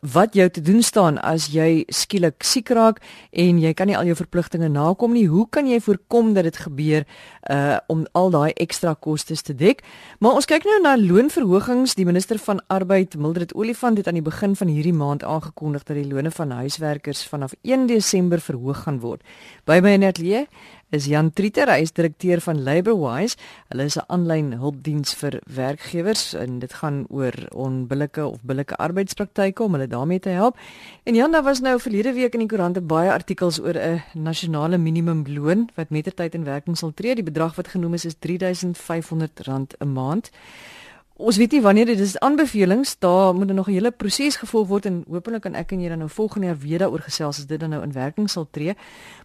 wat 0.00 0.34
jou 0.34 0.50
te 0.50 0.60
doen 0.60 0.82
staan 0.82 1.18
as 1.18 1.46
jy 1.52 1.84
skielik 1.86 2.42
siek 2.42 2.68
raak 2.68 3.00
en 3.30 3.58
jy 3.58 3.72
kan 3.74 3.86
nie 3.86 3.96
al 3.96 4.04
jou 4.04 4.16
verpligtinge 4.16 4.68
nakom 4.68 5.12
nie. 5.12 5.26
Hoe 5.26 5.46
kan 5.50 5.66
jy 5.66 5.80
voorkom 5.80 6.34
dat 6.34 6.44
dit 6.44 6.56
gebeur 6.56 7.04
uh 7.50 7.76
om 7.86 8.06
al 8.12 8.30
daai 8.30 8.52
ekstra 8.52 8.94
kostes 8.94 9.42
te 9.42 9.54
dek? 9.54 9.82
Maar 10.18 10.32
ons 10.32 10.44
kyk 10.44 10.64
nou 10.64 10.80
na 10.82 10.96
loonverhogings. 10.96 11.94
Die 11.94 12.06
minister 12.06 12.38
van 12.38 12.60
Arbeid, 12.66 13.16
Mildred 13.16 13.54
Olifant, 13.54 13.96
het 13.96 14.06
aan 14.06 14.14
die 14.14 14.22
begin 14.22 14.56
van 14.56 14.68
hierdie 14.68 14.92
maand 14.92 15.24
aangekondig 15.24 15.82
dat 15.82 15.96
die 15.96 16.08
lone 16.08 16.30
van 16.30 16.50
huiswerkers 16.50 17.26
vanaf 17.26 17.52
1 17.62 17.86
Desember 17.86 18.40
verhoog 18.40 18.82
gaan 18.82 19.00
word. 19.00 19.22
By 19.64 19.80
my 19.82 19.92
in 19.92 20.04
Atelier 20.04 20.46
is 20.90 21.04
Jan 21.04 21.28
Trieter, 21.36 21.68
hy 21.68 21.82
is 21.84 21.92
direkteur 21.92 22.40
van 22.40 22.62
Labourwise. 22.64 23.36
Hulle 23.68 23.84
is 23.84 23.96
'n 23.98 24.06
aanlyn 24.08 24.52
hulpdiens 24.58 25.14
vir 25.20 25.40
werkgewers 25.44 26.34
en 26.34 26.58
dit 26.58 26.72
gaan 26.72 27.04
oor 27.10 27.32
onbillike 27.52 28.26
of 28.26 28.40
billike 28.42 28.76
arbeidspraktyke 28.76 29.62
om 29.62 29.72
hulle 29.72 29.86
daarmee 29.86 30.20
te 30.20 30.28
help. 30.28 30.56
En 31.04 31.14
Jan, 31.14 31.32
daar 31.32 31.42
was 31.42 31.60
nou 31.60 31.78
verlede 31.80 32.12
week 32.12 32.32
in 32.32 32.40
die 32.40 32.48
koerante 32.48 32.80
baie 32.80 33.10
artikels 33.10 33.60
oor 33.60 33.76
'n 33.76 34.02
nasionale 34.14 34.78
minimumloon 34.78 35.68
wat 35.74 35.90
mettertyd 35.90 36.34
in 36.34 36.44
werking 36.44 36.76
sal 36.76 36.92
tree. 36.94 37.14
Die 37.14 37.24
bedrag 37.24 37.56
wat 37.56 37.68
genoem 37.68 37.94
is 37.94 38.04
is 38.04 38.14
R3500 38.14 39.76
'n 39.78 39.92
maand. 39.92 40.30
Ons 41.18 41.36
weet 41.36 41.50
nie 41.50 41.60
wanneer 41.60 41.86
dit 41.86 41.98
is 41.98 42.18
aanbevelings, 42.18 42.98
daar 42.98 43.34
moet 43.34 43.52
nog 43.52 43.66
'n 43.66 43.72
hele 43.72 43.90
proses 43.90 44.36
gevolg 44.36 44.68
word 44.68 44.86
en 44.86 45.04
hopelik 45.08 45.42
kan 45.42 45.54
ek 45.54 45.72
en 45.72 45.80
jy 45.80 45.88
dan 45.88 45.98
nou 45.98 46.10
volgende 46.10 46.46
jaar 46.46 46.58
weer 46.58 46.78
daaroor 46.78 47.00
gesels 47.00 47.38
as 47.38 47.46
dit 47.46 47.60
dan 47.60 47.70
nou 47.70 47.82
in 47.82 47.92
werking 47.92 48.30
sal 48.30 48.46
tree. 48.50 48.74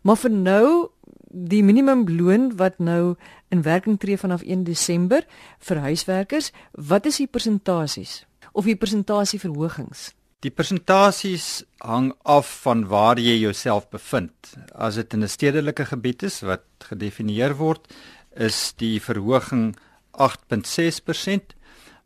Maar 0.02 0.18
vir 0.18 0.32
nou 0.32 0.90
die 1.34 1.64
minimumloon 1.64 2.56
wat 2.58 2.80
nou 2.80 3.16
in 3.50 3.64
werking 3.66 4.00
tree 4.00 4.18
vanaf 4.18 4.42
1 4.42 4.64
Desember 4.64 5.26
vir 5.60 5.82
huiswerkers, 5.82 6.52
wat 6.72 7.06
is 7.06 7.18
die 7.18 7.28
persentasies 7.28 8.26
of 8.54 8.66
die 8.70 8.78
persentasieverhogings? 8.78 10.12
Die 10.44 10.52
persentasies 10.52 11.64
hang 11.80 12.12
af 12.24 12.50
van 12.66 12.88
waar 12.92 13.20
jy 13.20 13.40
jouself 13.40 13.90
bevind. 13.90 14.54
As 14.76 14.96
dit 14.96 15.14
in 15.14 15.24
'n 15.24 15.28
stedelike 15.30 15.86
gebied 15.86 16.24
is 16.24 16.42
wat 16.42 16.66
gedefinieer 16.80 17.56
word, 17.56 17.88
is 18.36 18.74
die 18.78 19.00
verhoging 19.00 19.76
8.6% 20.12 21.56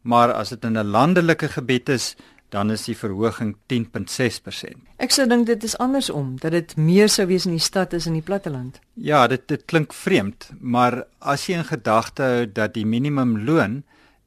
maar 0.07 0.31
as 0.33 0.49
dit 0.55 0.63
in 0.63 0.77
'n 0.77 0.91
landelike 0.95 1.47
gebied 1.47 1.89
is, 1.89 2.15
dan 2.49 2.71
is 2.71 2.85
die 2.87 2.95
verhoging 2.95 3.55
10.6%. 3.67 4.85
Ek 5.03 5.11
sou 5.11 5.27
dink 5.27 5.47
dit 5.49 5.63
is 5.67 5.75
andersom, 5.83 6.35
dat 6.41 6.55
dit 6.55 6.75
meer 6.79 7.11
sou 7.11 7.27
wees 7.27 7.45
in 7.45 7.57
die 7.57 7.63
stad 7.63 7.93
as 7.93 8.07
in 8.07 8.15
die 8.17 8.25
platteland. 8.25 8.79
Ja, 8.95 9.25
dit 9.27 9.47
dit 9.47 9.65
klink 9.67 9.93
vreemd, 9.93 10.51
maar 10.59 11.03
as 11.19 11.47
jy 11.47 11.59
in 11.59 11.67
gedagte 11.67 12.23
hou 12.23 12.45
dat 12.47 12.73
die 12.73 12.85
minimumloon 12.85 13.81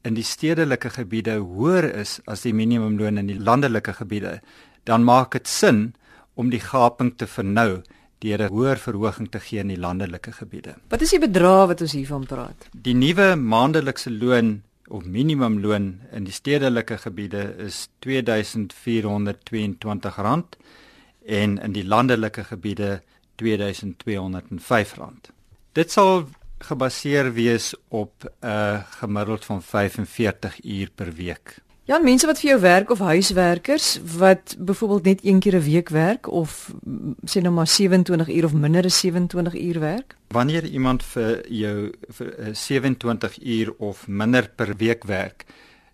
in 0.05 0.17
die 0.17 0.25
stedelike 0.25 0.93
gebiede 0.95 1.39
hoër 1.41 1.91
is 2.03 2.19
as 2.27 2.45
die 2.47 2.55
minimumloon 2.57 3.21
in 3.21 3.29
die 3.33 3.41
landelike 3.41 3.97
gebiede, 3.99 4.39
dan 4.89 5.05
maak 5.05 5.33
dit 5.37 5.49
sin 5.49 5.91
om 6.35 6.53
die 6.53 6.63
gaping 6.63 7.17
te 7.17 7.27
vernou 7.29 7.83
deur 8.21 8.43
'n 8.43 8.53
hoër 8.53 8.77
verhoging 8.77 9.29
te 9.31 9.41
gee 9.41 9.61
in 9.61 9.69
die 9.69 9.81
landelike 9.81 10.33
gebiede. 10.33 10.75
Wat 10.89 11.01
is 11.01 11.11
die 11.11 11.19
bedrag 11.19 11.69
wat 11.69 11.81
ons 11.81 11.93
hiervan 11.93 12.27
praat? 12.27 12.69
Die 12.73 12.95
nuwe 12.95 13.37
maandelikse 13.37 14.11
loon 14.11 14.63
of 14.91 15.05
minimumloon 15.07 16.01
in 16.13 16.25
die 16.27 16.33
stedelike 16.35 16.99
gebiede 16.99 17.55
is 17.63 17.89
R2422 18.03 18.11
en 21.27 21.59
in 21.59 21.73
die 21.73 21.85
landelike 21.85 22.45
gebiede 22.45 23.03
R2205. 23.43 24.99
Dit 25.73 25.91
sal 25.93 26.29
gebaseer 26.59 27.33
wees 27.33 27.75
op 27.89 28.13
'n 28.25 28.47
uh, 28.47 28.83
gemiddeld 29.01 29.45
van 29.45 29.63
45 29.63 30.65
uur 30.65 30.91
per 30.95 31.13
week. 31.13 31.57
Ja, 31.91 31.99
mense 31.99 32.29
wat 32.31 32.39
vir 32.39 32.53
jou 32.53 32.61
werk 32.63 32.91
of 32.95 33.01
huiswerkers 33.03 33.87
wat 34.21 34.53
byvoorbeeld 34.59 35.05
net 35.09 35.25
een 35.27 35.41
keer 35.43 35.57
'n 35.59 35.63
week 35.63 35.89
werk 35.89 36.29
of 36.29 36.71
sê 37.27 37.43
nou 37.43 37.53
maar 37.55 37.67
27 37.67 38.29
uur 38.29 38.45
of 38.45 38.53
minder 38.53 38.85
as 38.85 38.99
27 39.01 39.55
uur 39.55 39.81
werk? 39.81 40.17
Wanneer 40.29 40.65
iemand 40.65 41.03
vir 41.03 41.49
jou 41.49 41.93
vir 42.09 42.55
27 42.55 43.43
uur 43.43 43.75
of 43.79 44.09
minder 44.09 44.51
per 44.57 44.77
week 44.77 45.05
werk, 45.05 45.45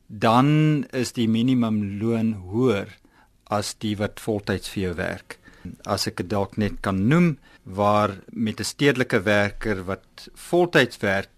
dan 0.07 0.85
is 0.91 1.13
die 1.13 1.29
minimumloon 1.29 2.33
hoër 2.33 2.99
as 3.45 3.75
die 3.79 3.97
wat 3.97 4.21
voltyds 4.21 4.69
vir 4.69 4.83
jou 4.83 4.95
werk. 4.95 5.39
As 5.83 6.07
ek 6.07 6.17
dit 6.17 6.31
dalk 6.31 6.57
net 6.57 6.73
kan 6.81 7.07
noem, 7.09 7.39
waar 7.63 8.19
met 8.33 8.61
'n 8.61 8.65
stedelike 8.65 9.23
werker 9.23 9.85
wat 9.85 10.29
voltyds 10.35 10.97
werk, 10.99 11.29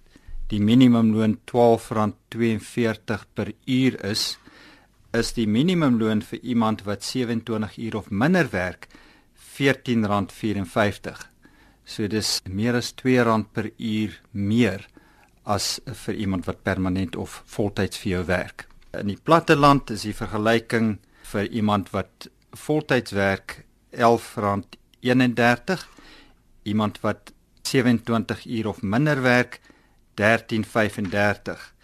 die 0.49 0.61
minimumloon 0.61 1.39
R12.42 1.47 3.25
per 3.35 3.53
uur 3.65 4.05
is, 4.05 4.39
is 5.17 5.33
die 5.37 5.47
minimumloon 5.49 6.21
vir 6.23 6.41
iemand 6.43 6.85
wat 6.85 7.05
27 7.05 7.79
uur 7.79 7.97
of 7.97 8.11
minder 8.11 8.51
werk 8.53 8.89
R14.54. 9.59 11.25
So 11.85 12.07
dis 12.07 12.41
meer 12.45 12.77
as 12.79 12.93
R2 12.93 13.45
per 13.53 13.71
uur 13.77 14.19
meer 14.33 14.87
as 15.49 15.79
vir 16.05 16.15
iemand 16.15 16.47
wat 16.47 16.63
permanent 16.63 17.17
of 17.17 17.43
voltyds 17.47 17.99
vir 17.99 18.11
jou 18.13 18.25
werk. 18.29 18.67
In 18.93 19.09
die 19.09 19.17
platteland 19.17 19.91
is 19.91 20.05
die 20.05 20.15
vergelyking 20.15 20.99
vir 21.33 21.49
iemand 21.49 21.91
wat 21.93 22.29
voltyds 22.53 23.13
werk 23.17 23.65
R11.31, 23.97 25.87
iemand 26.69 27.01
wat 27.01 27.33
27 27.65 28.47
uur 28.47 28.69
of 28.69 28.83
minder 28.83 29.23
werk 29.23 29.61
R13.35 30.19 31.78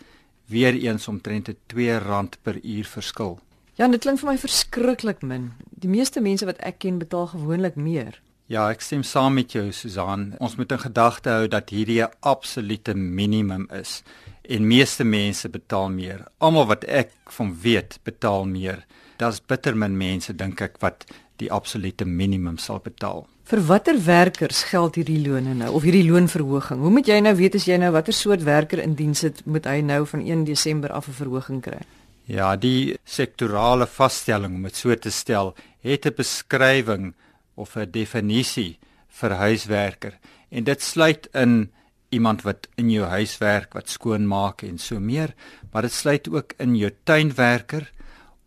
weer 0.47 0.75
eens 0.75 1.09
omtrent 1.09 1.49
R2 1.49 2.01
per 2.43 2.61
uur 2.63 2.85
verskil. 2.85 3.39
Ja, 3.75 3.89
dit 3.89 4.01
klink 4.01 4.21
vir 4.21 4.31
my 4.31 4.39
verskriklik 4.39 5.23
min. 5.23 5.53
Die 5.71 5.91
meeste 5.91 6.21
mense 6.21 6.47
wat 6.47 6.61
ek 6.63 6.79
ken 6.85 6.99
betaal 6.99 7.27
gewoonlik 7.33 7.75
meer. 7.77 8.21
Ja, 8.47 8.69
ek 8.71 8.85
stem 8.85 9.03
saam 9.03 9.35
met 9.35 9.55
jou 9.57 9.73
Susan. 9.73 10.35
Ons 10.39 10.55
moet 10.61 10.73
in 10.73 10.83
gedagte 10.83 11.33
hou 11.33 11.49
dat 11.49 11.71
hierdie 11.73 12.03
'n 12.05 12.13
absolute 12.21 12.95
minimum 12.95 13.67
is 13.73 14.03
en 14.43 14.67
meeste 14.67 15.05
mense 15.05 15.49
betaal 15.49 15.89
meer. 15.89 16.27
Almal 16.39 16.67
wat 16.67 16.85
ek 16.85 17.11
van 17.27 17.55
weet, 17.63 17.99
betaal 18.05 18.45
meer. 18.45 18.85
Daar's 19.17 19.41
bitter 19.41 19.77
min 19.77 19.97
mense 19.97 20.35
dink 20.37 20.61
ek 20.61 20.77
wat 20.81 21.07
die 21.37 21.51
absolute 21.53 22.05
minimum 22.05 22.59
sal 22.59 22.81
betaal. 22.85 23.27
Vir 23.45 23.61
watter 23.69 23.99
werkers 24.07 24.63
geld 24.71 24.95
hierdie 24.97 25.21
loone 25.21 25.55
nou 25.55 25.73
of 25.77 25.83
hierdie 25.85 26.07
loonverhoging? 26.07 26.81
Hoe 26.81 26.91
moet 26.91 27.09
jy 27.11 27.19
nou 27.21 27.35
weet 27.37 27.59
as 27.59 27.67
jy 27.69 27.77
nou 27.77 27.91
watter 27.93 28.17
soort 28.17 28.45
werker 28.47 28.81
in 28.81 28.95
diens 28.95 29.21
sit, 29.21 29.43
moet 29.45 29.67
hy 29.69 29.81
nou 29.85 30.07
van 30.07 30.25
1 30.25 30.45
Desember 30.49 30.93
af 30.93 31.09
'n 31.09 31.13
verhoging 31.13 31.61
kry? 31.61 31.83
Ja, 32.27 32.57
die 32.57 32.97
sektorale 33.05 33.87
vaststelling 33.87 34.55
om 34.55 34.63
dit 34.63 34.77
so 34.77 34.95
te 34.95 35.11
stel, 35.11 35.55
het 35.83 36.07
'n 36.07 36.15
beskrywing 36.17 37.15
of 37.55 37.77
'n 37.77 37.91
definisie 37.91 38.79
vir 39.09 39.31
huiswerker 39.31 40.19
en 40.51 40.65
dit 40.65 40.83
sluit 40.83 41.29
in 41.35 41.71
iemand 42.09 42.43
wat 42.43 42.69
in 42.77 42.91
jou 42.91 43.05
huis 43.05 43.39
werk, 43.39 43.75
wat 43.75 43.89
skoonmaak 43.89 44.63
en 44.63 44.79
so 44.79 45.01
meer, 45.01 45.35
maar 45.73 45.83
dit 45.83 45.93
sluit 45.93 46.29
ook 46.29 46.55
in 46.59 46.77
jou 46.77 46.91
tuinwerker 47.05 47.91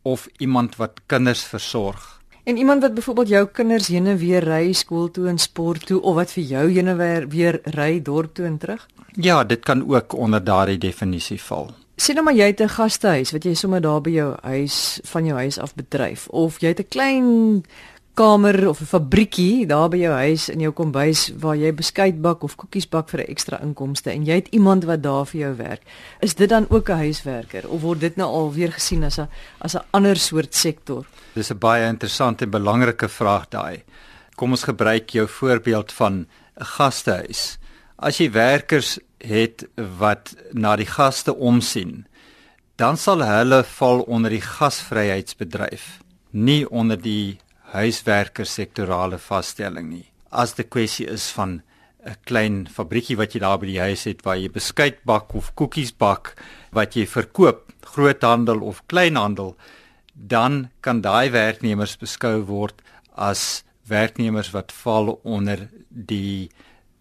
of 0.01 0.27
iemand 0.37 0.75
wat 0.75 1.01
kinders 1.05 1.43
versorg. 1.43 2.16
En 2.47 2.57
iemand 2.57 2.81
wat 2.81 2.93
byvoorbeeld 2.93 3.27
jou 3.27 3.47
kinders 3.47 3.87
heen 3.87 4.05
en 4.07 4.17
weer 4.17 4.43
ry 4.43 4.71
skool 4.71 5.09
toe 5.11 5.25
en 5.27 5.37
sport 5.37 5.85
toe 5.85 5.97
of 6.01 6.15
wat 6.15 6.31
vir 6.31 6.43
jou 6.43 6.61
heen 6.71 6.87
en 6.87 6.97
weer, 6.97 7.25
weer 7.27 7.57
ry 7.75 7.97
dorp 8.01 8.37
toe 8.39 8.45
en 8.47 8.55
terug? 8.57 8.85
Ja, 9.19 9.43
dit 9.43 9.59
kan 9.59 9.83
ook 9.89 10.13
onder 10.15 10.43
daardie 10.43 10.77
definisie 10.77 11.41
val. 11.41 11.73
Sien 11.99 12.15
nou 12.15 12.23
maar 12.25 12.37
jy 12.39 12.45
het 12.45 12.61
'n 12.61 12.69
gastehuis 12.69 13.31
wat 13.31 13.43
jy 13.43 13.53
sommer 13.53 13.81
daar 13.81 14.01
by 14.01 14.09
jou 14.09 14.35
huis 14.41 14.99
van 15.03 15.25
jou 15.25 15.37
huis 15.37 15.59
af 15.59 15.75
bedryf 15.75 16.27
of 16.27 16.59
jy 16.61 16.67
het 16.67 16.79
'n 16.79 16.87
klein 16.87 17.65
kamer 18.17 18.67
of 18.69 18.81
'n 18.81 18.85
fabriekie 18.85 19.65
daar 19.65 19.89
by 19.89 19.97
jou 19.97 20.13
huis 20.13 20.49
in 20.49 20.59
jou 20.59 20.71
kombuis 20.71 21.31
waar 21.37 21.55
jy 21.55 21.71
beskuit 21.73 22.21
bak 22.21 22.43
of 22.43 22.55
koekies 22.55 22.89
bak 22.89 23.09
vir 23.09 23.19
'n 23.21 23.31
ekstra 23.31 23.61
inkomste 23.61 24.11
en 24.11 24.25
jy 24.25 24.35
het 24.35 24.47
iemand 24.51 24.83
wat 24.85 25.01
daar 25.03 25.25
vir 25.25 25.39
jou 25.39 25.55
werk. 25.55 25.81
Is 26.19 26.33
dit 26.33 26.49
dan 26.49 26.65
ook 26.69 26.89
'n 26.89 26.97
huiswerker 26.97 27.69
of 27.69 27.81
word 27.81 27.99
dit 27.99 28.15
nou 28.15 28.27
al 28.27 28.53
weer 28.53 28.71
gesien 28.71 29.03
as 29.03 29.19
'n 29.19 29.27
as 29.59 29.75
'n 29.75 29.85
ander 29.91 30.17
soort 30.17 30.55
sektor? 30.55 31.05
Dis 31.33 31.51
'n 31.51 31.57
baie 31.57 31.87
interessante 31.87 32.43
en 32.43 32.49
belangrike 32.49 33.07
vraag 33.07 33.49
daai. 33.49 33.83
Kom 34.35 34.51
ons 34.51 34.63
gebruik 34.63 35.09
jou 35.09 35.27
voorbeeld 35.27 35.91
van 35.91 36.13
'n 36.59 36.65
gastehuis. 36.65 37.57
As 37.97 38.17
jy 38.17 38.31
werkers 38.31 38.99
het 39.17 39.67
wat 39.97 40.35
na 40.53 40.75
die 40.75 40.85
gaste 40.85 41.35
omsien, 41.35 42.07
dan 42.75 42.97
sal 42.97 43.23
hulle 43.23 43.63
val 43.63 44.01
onder 44.01 44.29
die 44.29 44.41
gasvryheidsbedryf, 44.41 45.99
nie 46.31 46.69
onder 46.69 47.01
die 47.01 47.37
huiswerkersektorale 47.73 49.17
vaststelling 49.17 49.89
nie. 49.89 50.05
As 50.31 50.55
die 50.57 50.67
kwessie 50.67 51.07
is 51.07 51.29
van 51.35 51.61
'n 52.05 52.15
klein 52.25 52.67
fabriekie 52.67 53.17
wat 53.17 53.33
jy 53.33 53.39
daar 53.39 53.59
by 53.59 53.67
die 53.67 53.79
huis 53.79 54.03
het 54.07 54.23
waar 54.23 54.37
jy 54.37 54.49
beskuit 54.49 55.03
bak 55.03 55.33
of 55.35 55.53
koekies 55.55 55.91
bak 55.91 56.35
wat 56.71 56.95
jy 56.95 57.05
verkoop, 57.05 57.73
groothandel 57.81 58.61
of 58.61 58.83
kleinhandel, 58.87 59.55
dan 60.13 60.69
kan 60.81 61.01
daai 61.01 61.29
werknemers 61.29 61.97
beskou 61.97 62.41
word 62.45 62.81
as 63.15 63.63
werknemers 63.87 64.51
wat 64.53 64.71
val 64.71 65.19
onder 65.23 65.67
die 65.89 66.49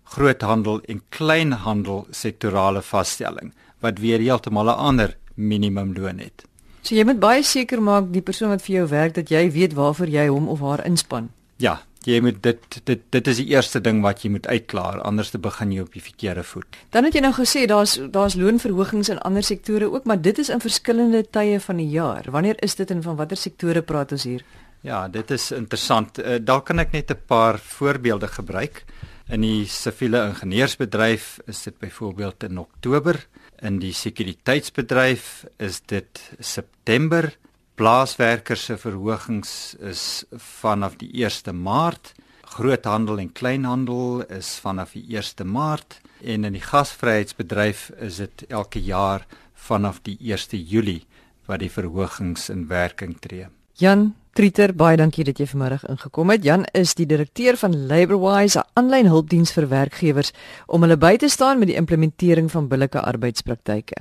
groothandel 0.04 0.80
en 0.88 1.02
kleinhandel 1.10 2.06
sektorale 2.10 2.82
vaststelling 2.82 3.52
wat 3.80 3.98
weer 3.98 4.18
heeltemal 4.18 4.70
'n 4.70 4.82
ander 4.88 5.16
minimumloon 5.34 6.18
het. 6.18 6.44
So 6.86 6.94
jy 6.94 7.02
moet 7.02 7.18
baie 7.18 7.42
seker 7.42 7.80
maak 7.82 8.12
die 8.14 8.22
persoon 8.22 8.52
wat 8.52 8.62
vir 8.62 8.76
jou 8.76 8.86
werk 8.92 9.16
dat 9.16 9.30
jy 9.32 9.48
weet 9.50 9.72
waarvoor 9.74 10.06
jy 10.06 10.28
hom 10.30 10.44
of 10.52 10.60
haar 10.62 10.84
inspann. 10.86 11.32
Ja, 11.58 11.80
jy 12.06 12.20
moet 12.22 12.36
dit 12.44 12.76
dit 12.86 13.00
dit 13.10 13.30
is 13.32 13.40
die 13.40 13.48
eerste 13.50 13.80
ding 13.82 14.04
wat 14.04 14.22
jy 14.22 14.30
moet 14.30 14.46
uitklaar 14.46 15.00
anders 15.02 15.32
te 15.34 15.40
begin 15.42 15.72
jy 15.74 15.82
op 15.82 15.96
die 15.96 16.04
verkeerde 16.04 16.44
voet. 16.46 16.78
Dan 16.94 17.08
het 17.08 17.18
jy 17.18 17.24
nou 17.24 17.32
gesê 17.34 17.64
daar's 17.66 17.96
daar's 18.14 18.36
loonverhogings 18.38 19.10
in 19.10 19.18
ander 19.26 19.42
sektore 19.42 19.90
ook, 19.90 20.06
maar 20.06 20.22
dit 20.22 20.38
is 20.38 20.52
in 20.54 20.62
verskillende 20.62 21.24
tye 21.26 21.58
van 21.64 21.82
die 21.82 21.88
jaar. 21.90 22.30
Wanneer 22.30 22.62
is 22.62 22.78
dit 22.78 22.94
en 22.94 23.02
van 23.02 23.18
watter 23.18 23.40
sektore 23.40 23.82
praat 23.82 24.14
ons 24.14 24.28
hier? 24.30 24.46
Ja, 24.86 25.08
dit 25.08 25.30
is 25.34 25.50
interessant. 25.50 26.20
Uh, 26.22 26.38
daar 26.38 26.62
kan 26.62 26.78
ek 26.78 26.92
net 26.92 27.10
'n 27.10 27.18
paar 27.26 27.58
voorbeelde 27.58 28.28
gebruik. 28.28 28.84
In 29.28 29.40
die 29.40 29.66
siviele 29.66 30.22
ingenieursbedryf 30.28 31.40
is 31.46 31.62
dit 31.62 31.78
byvoorbeeld 31.78 32.44
in 32.44 32.58
Oktober, 32.58 33.26
in 33.62 33.78
die 33.80 33.92
sekuriteitsbedryf 33.92 35.46
is 35.62 35.80
dit 35.88 36.20
September 36.40 37.32
Plaaswerkers 37.76 38.64
se 38.64 38.78
verhogings 38.80 39.74
is 39.84 40.24
vanaf 40.40 40.94
die 40.96 41.10
1ste 41.12 41.52
Maart. 41.52 42.14
Groothandel 42.56 43.18
en 43.20 43.32
kleinhandel 43.36 44.22
is 44.32 44.54
vanaf 44.64 44.94
die 44.96 45.04
1ste 45.12 45.44
Maart 45.44 45.98
en 46.24 46.48
in 46.48 46.56
die 46.56 46.64
gasvryheidsbedryf 46.64 47.90
is 48.00 48.22
dit 48.22 48.46
elke 48.48 48.80
jaar 48.80 49.26
vanaf 49.68 50.00
die 50.08 50.16
1ste 50.16 50.56
Julie 50.56 51.02
wat 51.46 51.60
die 51.60 51.70
verhogings 51.70 52.48
in 52.48 52.64
werking 52.70 53.18
tree. 53.20 53.50
Jan 53.76 54.14
Trieter, 54.36 54.74
baie 54.76 54.98
dankie 55.00 55.24
dat 55.24 55.38
jy 55.40 55.46
vanmiddag 55.48 55.86
ingekom 55.88 56.28
het. 56.28 56.42
Jan 56.44 56.66
is 56.76 56.90
die 56.98 57.06
direkteur 57.08 57.56
van 57.56 57.72
Laborwise, 57.88 58.60
'n 58.60 58.68
aanlyn 58.76 59.08
hulpdiens 59.08 59.52
vir 59.52 59.68
werkgewers 59.68 60.32
om 60.66 60.82
hulle 60.82 60.96
by 60.96 61.16
te 61.16 61.28
staan 61.28 61.58
met 61.58 61.68
die 61.68 61.76
implementering 61.76 62.50
van 62.50 62.68
billike 62.68 63.00
arbeidspraktyke. 63.00 63.94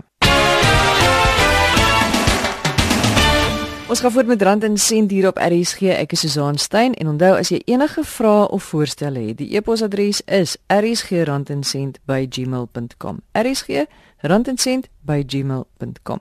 Ons 3.87 3.99
gaan 3.99 4.11
voort 4.11 4.27
met 4.27 4.41
Rand 4.41 4.63
en 4.63 4.77
Sent 4.77 5.11
hier 5.11 5.27
op 5.27 5.37
RSG. 5.37 5.81
Ek 5.81 6.11
is 6.11 6.19
Susan 6.19 6.57
Stein 6.57 6.93
en 6.93 7.07
onthou 7.07 7.37
as 7.37 7.49
jy 7.49 7.61
enige 7.65 8.03
vrae 8.03 8.47
of 8.47 8.63
voorstelle 8.63 9.19
het, 9.19 9.37
die 9.37 9.55
e-posadres 9.55 10.21
is 10.25 10.57
rsgrandencent@gmail.com. 10.67 13.21
rsgrandencent@gmail.com. 13.31 16.19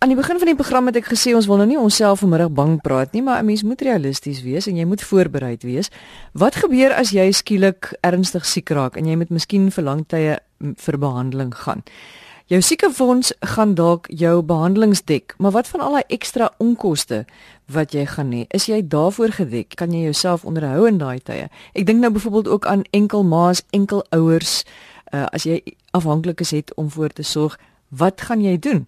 Aan 0.00 0.08
die 0.08 0.16
begin 0.16 0.38
van 0.40 0.48
die 0.48 0.56
program 0.56 0.86
het 0.88 0.96
ek 0.96 1.10
gesê 1.12 1.34
ons 1.36 1.44
wil 1.44 1.58
nou 1.60 1.66
nie 1.68 1.76
onsself 1.76 2.22
vanmiddag 2.22 2.54
bang 2.56 2.78
praat 2.80 3.12
nie, 3.12 3.20
maar 3.20 3.42
'n 3.42 3.44
mens 3.44 3.62
moet 3.62 3.82
realisties 3.84 4.40
wees 4.40 4.66
en 4.66 4.76
jy 4.76 4.84
moet 4.88 5.02
voorbereid 5.02 5.62
wees. 5.62 5.90
Wat 6.32 6.54
gebeur 6.54 6.92
as 6.92 7.10
jy 7.10 7.30
skielik 7.32 7.92
ernstig 8.00 8.46
siek 8.46 8.70
raak 8.70 8.96
en 8.96 9.04
jy 9.04 9.16
moet 9.16 9.28
miskien 9.28 9.70
vir 9.70 9.84
lang 9.84 10.08
tye 10.08 10.38
vir 10.76 10.98
behandeling 10.98 11.54
gaan? 11.54 11.82
Jou 12.46 12.60
siekefonds 12.60 13.32
gaan 13.40 13.74
dalk 13.74 14.06
jou 14.08 14.42
behandelingsdek, 14.42 15.34
maar 15.38 15.52
wat 15.52 15.68
van 15.68 15.80
al 15.80 15.92
daai 15.92 16.04
ekstra 16.08 16.50
onkoste 16.58 17.26
wat 17.66 17.92
jy 17.92 18.06
gaan 18.06 18.32
hê? 18.32 18.46
Is 18.50 18.66
jy 18.66 18.80
daarvoor 18.88 19.32
gedek? 19.32 19.76
Kan 19.76 19.92
jy 19.92 20.02
jouself 20.02 20.44
onderhou 20.44 20.88
in 20.88 20.98
daai 20.98 21.20
tye? 21.20 21.50
Ek 21.74 21.86
dink 21.86 22.00
nou 22.00 22.10
byvoorbeeld 22.10 22.48
ook 22.48 22.66
aan 22.66 22.82
enkel 22.90 23.22
ma's, 23.22 23.62
enkel 23.70 24.04
ouers, 24.10 24.64
uh, 25.12 25.26
as 25.32 25.42
jy 25.44 25.60
afhanklikes 25.92 26.50
het 26.50 26.74
om 26.74 26.90
voor 26.90 27.08
te 27.08 27.22
sorg, 27.22 27.58
wat 27.88 28.20
gaan 28.20 28.40
jy 28.40 28.58
doen? 28.58 28.86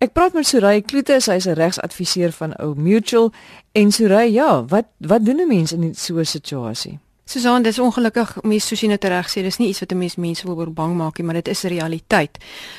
Ek 0.00 0.14
praat 0.16 0.32
met 0.32 0.46
Suray 0.48 0.78
Kloete, 0.80 1.18
sy 1.20 1.34
is 1.36 1.44
'n 1.44 1.58
regsadviseur 1.58 2.32
van 2.32 2.54
Ou 2.56 2.72
Mutual 2.74 3.32
en 3.72 3.90
Suray, 3.92 4.32
ja, 4.32 4.64
wat 4.64 4.86
wat 4.98 5.24
doen 5.24 5.40
'n 5.40 5.48
mens 5.48 5.72
in 5.72 5.94
so 5.94 6.18
'n 6.18 6.24
situasie? 6.24 6.98
Susan, 7.24 7.62
dis 7.62 7.78
ongelukkig 7.78 8.42
mense 8.42 8.66
soos 8.66 8.80
jy 8.80 8.88
net 8.88 9.04
reg 9.04 9.28
sê, 9.28 9.42
dis 9.42 9.58
nie 9.58 9.68
iets 9.68 9.80
wat 9.80 9.92
'n 9.92 9.98
mens 9.98 10.16
mense 10.16 10.46
wil 10.46 10.56
oor 10.56 10.72
bang 10.72 10.96
maak 10.96 11.18
nie, 11.18 11.24
maar 11.26 11.34
dit 11.34 11.48
is 11.48 11.64
'n 11.64 11.68
realiteit. 11.68 12.38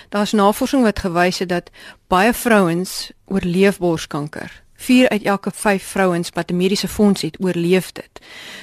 Daar's 0.09 0.31
navorsing 0.31 0.83
wat 0.83 0.99
gewys 0.99 1.39
het 1.39 1.49
dat 1.49 1.69
baie 2.07 2.33
vrouens 2.33 3.11
oorleef 3.25 3.77
borskanker. 3.77 4.63
4 4.81 5.09
uit 5.09 5.23
elke 5.23 5.51
5 5.53 5.83
vrouens 5.83 6.29
wat 6.33 6.49
'n 6.49 6.57
mediese 6.57 6.87
fonds 6.87 7.21
het, 7.21 7.37
oorleef 7.39 7.91
dit. 7.91 8.09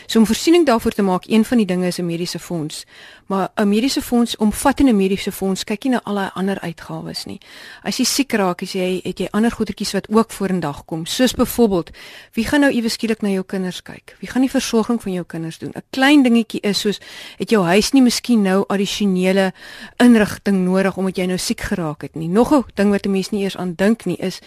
So 0.07 0.19
om 0.19 0.27
voorsiening 0.27 0.67
daarvoor 0.67 0.91
te 0.91 1.03
maak, 1.03 1.25
een 1.27 1.45
van 1.45 1.57
die 1.57 1.67
dinge 1.67 1.87
is 1.87 1.99
'n 1.99 2.07
mediese 2.07 2.39
fonds. 2.39 2.85
Maar 3.27 3.49
'n 3.55 3.69
mediese 3.69 4.03
fonds, 4.03 4.37
omvattende 4.37 4.93
mediese 4.93 5.33
fonds, 5.33 5.65
kyk 5.65 5.83
nie 5.83 5.93
na 5.93 6.01
al 6.03 6.15
die 6.15 6.31
ander 6.35 6.61
uitgawes 6.61 7.25
nie. 7.25 7.41
As 7.83 7.97
jy 7.97 8.05
siek 8.05 8.33
raak, 8.33 8.63
as 8.63 8.73
jy 8.73 9.01
het 9.03 9.19
jy 9.19 9.29
ander 9.31 9.51
goedertjies 9.51 9.93
wat 9.93 10.09
ook 10.09 10.31
vorendag 10.31 10.85
kom, 10.85 11.07
soos 11.07 11.33
byvoorbeeld, 11.33 11.91
wie 12.33 12.45
gaan 12.45 12.61
nou 12.61 12.73
iewes 12.73 12.93
skielik 12.93 13.23
na 13.23 13.29
jou 13.29 13.45
kinders 13.45 13.83
kyk? 13.83 14.17
Wie 14.19 14.31
gaan 14.31 14.41
die 14.41 14.51
versorging 14.51 15.03
van 15.03 15.13
jou 15.13 15.25
kinders 15.25 15.59
doen? 15.59 15.73
'n 15.75 15.83
Klein 15.91 16.23
dingetjie 16.23 16.61
is 16.61 16.81
soos 16.81 16.99
het 17.37 17.51
jou 17.51 17.65
huis 17.65 17.93
nie 17.93 18.03
miskien 18.03 18.43
nou 18.43 18.65
addisionele 18.67 19.53
inrigting 19.97 20.65
nodig 20.65 20.97
omdat 20.97 21.17
jy 21.17 21.27
nou 21.27 21.39
siek 21.39 21.61
geraak 21.61 22.03
het 22.03 22.15
nie. 22.15 22.29
Nog 22.29 22.53
'n 22.53 22.65
ding 22.75 22.91
wat 22.91 23.07
'n 23.07 23.11
mens 23.11 23.31
nie 23.31 23.43
eers 23.43 23.57
aan 23.57 23.73
dink 23.77 24.05
nie 24.05 24.17
is 24.17 24.41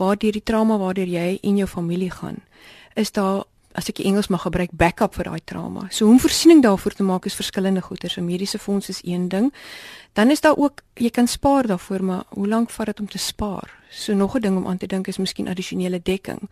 waardeur 0.00 0.32
die 0.32 0.44
trauma 0.44 0.78
waardeur 0.80 1.08
jy 1.08 1.38
en 1.42 1.60
jou 1.60 1.68
familie 1.68 2.10
gaan, 2.10 2.40
is 2.98 3.12
daar 3.12 3.44
as 3.78 3.86
ek 3.92 4.00
Engels 4.02 4.30
mag 4.32 4.42
gebruik 4.42 4.72
backup 4.74 5.14
vir 5.14 5.28
daai 5.30 5.42
trauma. 5.46 5.86
So 5.94 6.08
hoe 6.08 6.16
om 6.16 6.22
voorsiening 6.22 6.62
daarvoor 6.64 6.96
te 6.98 7.06
maak 7.06 7.28
is 7.28 7.36
verskillende 7.38 7.82
goeder. 7.86 8.10
So 8.10 8.22
mediese 8.22 8.58
fonds 8.58 8.90
is 8.90 8.98
een 9.06 9.28
ding. 9.30 9.52
Dan 10.18 10.30
is 10.34 10.42
daar 10.42 10.58
ook 10.58 10.82
jy 10.98 11.10
kan 11.14 11.30
spaar 11.30 11.68
daarvoor, 11.70 12.04
maar 12.04 12.24
hoe 12.34 12.48
lank 12.48 12.70
vat 12.74 12.90
dit 12.90 13.00
om 13.00 13.08
te 13.08 13.18
spaar? 13.18 13.70
So 13.90 14.14
nog 14.14 14.34
'n 14.34 14.40
ding 14.40 14.56
om 14.56 14.66
aan 14.66 14.78
te 14.78 14.86
dink 14.86 15.06
is 15.06 15.18
miskien 15.18 15.48
addisionele 15.48 16.00
dekking 16.02 16.50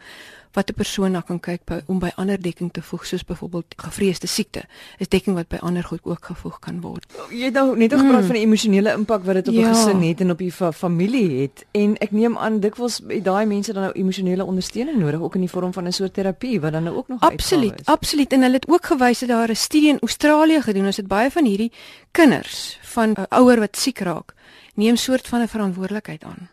wat 0.53 0.71
'n 0.71 0.75
persoon 0.75 1.11
na 1.11 1.21
kan 1.21 1.41
kyk 1.41 1.65
by, 1.65 1.81
om 1.87 1.99
by 1.99 2.11
ander 2.17 2.41
dekking 2.41 2.73
te 2.73 2.83
voeg 2.83 3.07
soos 3.07 3.25
byvoorbeeld 3.25 3.75
gevreesde 3.77 4.27
siekte. 4.27 4.63
Is 4.99 5.09
dekking 5.09 5.37
wat 5.37 5.49
by 5.49 5.57
ander 5.57 5.85
goed 5.85 6.01
ook 6.03 6.25
gevoeg 6.25 6.59
kan 6.59 6.81
word. 6.81 7.13
Jy 7.31 7.45
het 7.45 7.55
nou 7.55 7.77
net 7.77 7.93
gepraat 7.93 8.21
mm. 8.21 8.27
van 8.27 8.35
die 8.35 8.45
emosionele 8.45 8.93
impak 8.93 9.25
wat 9.25 9.35
dit 9.35 9.49
op 9.49 9.55
'n 9.55 9.59
ja. 9.59 9.75
gesin 9.75 10.03
het 10.03 10.21
en 10.21 10.31
op 10.31 10.39
die 10.39 10.53
fa 10.53 10.73
familie 10.73 11.41
het 11.41 11.67
en 11.71 11.97
ek 11.99 12.11
neem 12.11 12.39
aan 12.39 12.61
dikwels 12.61 13.01
daai 13.23 13.47
mense 13.47 13.73
dan 13.73 13.83
nou 13.83 13.93
emosionele 13.93 14.45
ondersteuning 14.45 14.99
nodig 14.99 15.21
ook 15.21 15.35
in 15.35 15.41
die 15.41 15.51
vorm 15.51 15.73
van 15.73 15.87
'n 15.87 15.93
soort 15.93 16.15
terapie 16.15 16.61
wat 16.61 16.73
dan 16.73 16.83
nou 16.83 16.97
ook 16.97 17.09
nog 17.09 17.21
Absoluut, 17.21 17.81
absoluut 17.85 18.33
en 18.33 18.43
hulle 18.43 18.55
het 18.55 18.69
ook 18.69 18.87
gewys 18.87 19.19
dat 19.19 19.29
daar 19.29 19.51
'n 19.51 19.57
studie 19.57 19.89
in 19.89 19.99
Australië 20.01 20.61
gedoen 20.63 20.87
is 20.87 20.97
dit 20.97 21.07
baie 21.07 21.31
van 21.31 21.45
hierdie 21.45 21.73
kinders 22.11 22.79
van 22.83 23.11
'n 23.11 23.27
ouer 23.29 23.59
wat 23.59 23.77
siek 23.77 23.99
raak 23.99 24.37
neem 24.79 24.97
soort 24.97 25.29
van 25.29 25.41
'n 25.41 25.49
verantwoordelikheid 25.49 26.25
aan. 26.25 26.49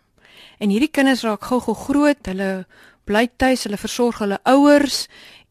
En 0.57 0.69
hierdie 0.69 0.91
kinders 0.91 1.21
raak 1.21 1.43
gou-gou 1.43 1.75
groot, 1.75 2.25
hulle 2.25 2.65
bly 3.05 3.27
tuis, 3.37 3.63
hulle 3.63 3.77
versorg 3.77 4.19
hulle 4.23 4.39
ouers 4.43 5.05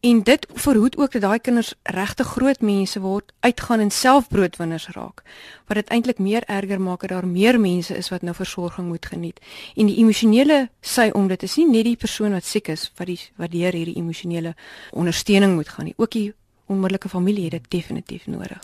en 0.05 0.21
dit 0.23 0.47
verhoed 0.53 0.97
ook 0.97 1.15
dat 1.15 1.21
daai 1.21 1.39
kinders 1.39 1.73
regte 1.83 2.23
groot 2.23 2.61
mense 2.61 2.99
word, 3.01 3.31
uitgaan 3.39 3.79
en 3.79 3.91
selfbroodwinners 3.91 4.87
raak. 4.93 5.23
Wat 5.65 5.79
dit 5.79 5.89
eintlik 5.89 6.19
meer 6.21 6.45
erger 6.45 6.81
maak 6.81 7.01
dat 7.01 7.09
daar 7.15 7.27
meer 7.27 7.59
mense 7.59 7.97
is 7.97 8.11
wat 8.13 8.21
nou 8.21 8.35
versorging 8.35 8.87
moet 8.87 9.05
geniet. 9.05 9.41
En 9.75 9.89
die 9.89 9.97
emosionele 9.97 10.67
sy 10.81 11.09
om 11.13 11.27
dit 11.27 11.43
is 11.43 11.57
nie 11.57 11.67
net 11.71 11.89
die 11.89 11.97
persoon 11.97 12.37
wat 12.37 12.45
siek 12.45 12.69
is 12.69 12.91
wat 12.99 13.09
die 13.09 13.19
wat 13.41 13.51
deur 13.51 13.73
hierdie 13.73 13.97
emosionele 13.97 14.53
ondersteuning 14.91 15.55
moet 15.55 15.69
gaan 15.69 15.89
nie, 15.89 15.97
ook 15.97 16.11
die 16.11 16.33
onmiddellike 16.65 17.09
familie 17.09 17.43
het 17.43 17.51
dit 17.51 17.69
definitief 17.69 18.27
nodig. 18.27 18.61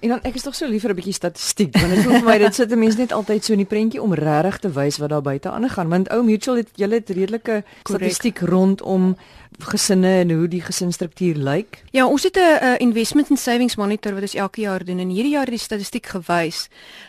En 0.00 0.08
dan 0.08 0.22
ek 0.22 0.34
is 0.34 0.42
tog 0.42 0.54
so 0.54 0.68
lief 0.68 0.82
vir 0.82 0.90
'n 0.90 0.94
bietjie 0.94 1.14
statistiek 1.14 1.76
want 1.78 1.94
dit 1.94 2.04
voel 2.04 2.18
vir 2.18 2.24
my 2.24 2.38
dit 2.38 2.54
sit 2.54 2.72
'n 2.72 2.78
mens 2.78 2.96
net 2.96 3.12
altyd 3.12 3.44
so 3.44 3.52
in 3.52 3.58
die 3.58 3.68
prentjie 3.68 4.02
om 4.02 4.14
regtig 4.14 4.58
te 4.58 4.70
wys 4.70 4.98
wat 4.98 5.08
daar 5.08 5.22
buite 5.22 5.50
aangaan 5.50 5.88
want 5.88 6.08
ou 6.08 6.22
Mutual 6.22 6.56
het 6.56 6.68
julle 6.74 6.94
het 6.94 7.10
redelike 7.10 7.64
statistiek 7.84 8.38
rondom 8.38 9.16
gesinne 9.58 10.20
en 10.20 10.30
hoe 10.30 10.48
die 10.48 10.62
gesinsstruktuur 10.62 11.36
lyk. 11.36 11.82
Ja, 11.90 12.06
ons 12.06 12.22
het 12.22 12.36
'n 12.36 12.76
investment 12.78 13.30
and 13.30 13.38
savings 13.38 13.76
monitor 13.76 14.12
wat 14.12 14.22
ons 14.22 14.34
elke 14.34 14.60
jaar 14.60 14.84
doen 14.84 14.98
en 14.98 15.08
hierdie 15.08 15.32
jaar 15.32 15.46
het 15.46 15.50
die 15.50 15.58
statistiek 15.58 16.06
gewys 16.06 16.68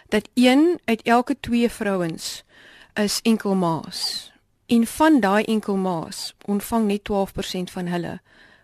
dat 0.10 0.29
1 0.34 0.79
uit 0.86 1.01
elke 1.01 1.36
2 1.39 1.69
vrouens 1.69 2.43
is 2.93 3.19
enkelmaas. 3.21 4.32
En 4.65 4.88
van 4.88 5.19
daai 5.19 5.43
enkelmaas 5.43 6.34
ontvang 6.45 6.86
net 6.86 7.01
12% 7.03 7.71
van 7.71 7.88
hulle 7.88 8.21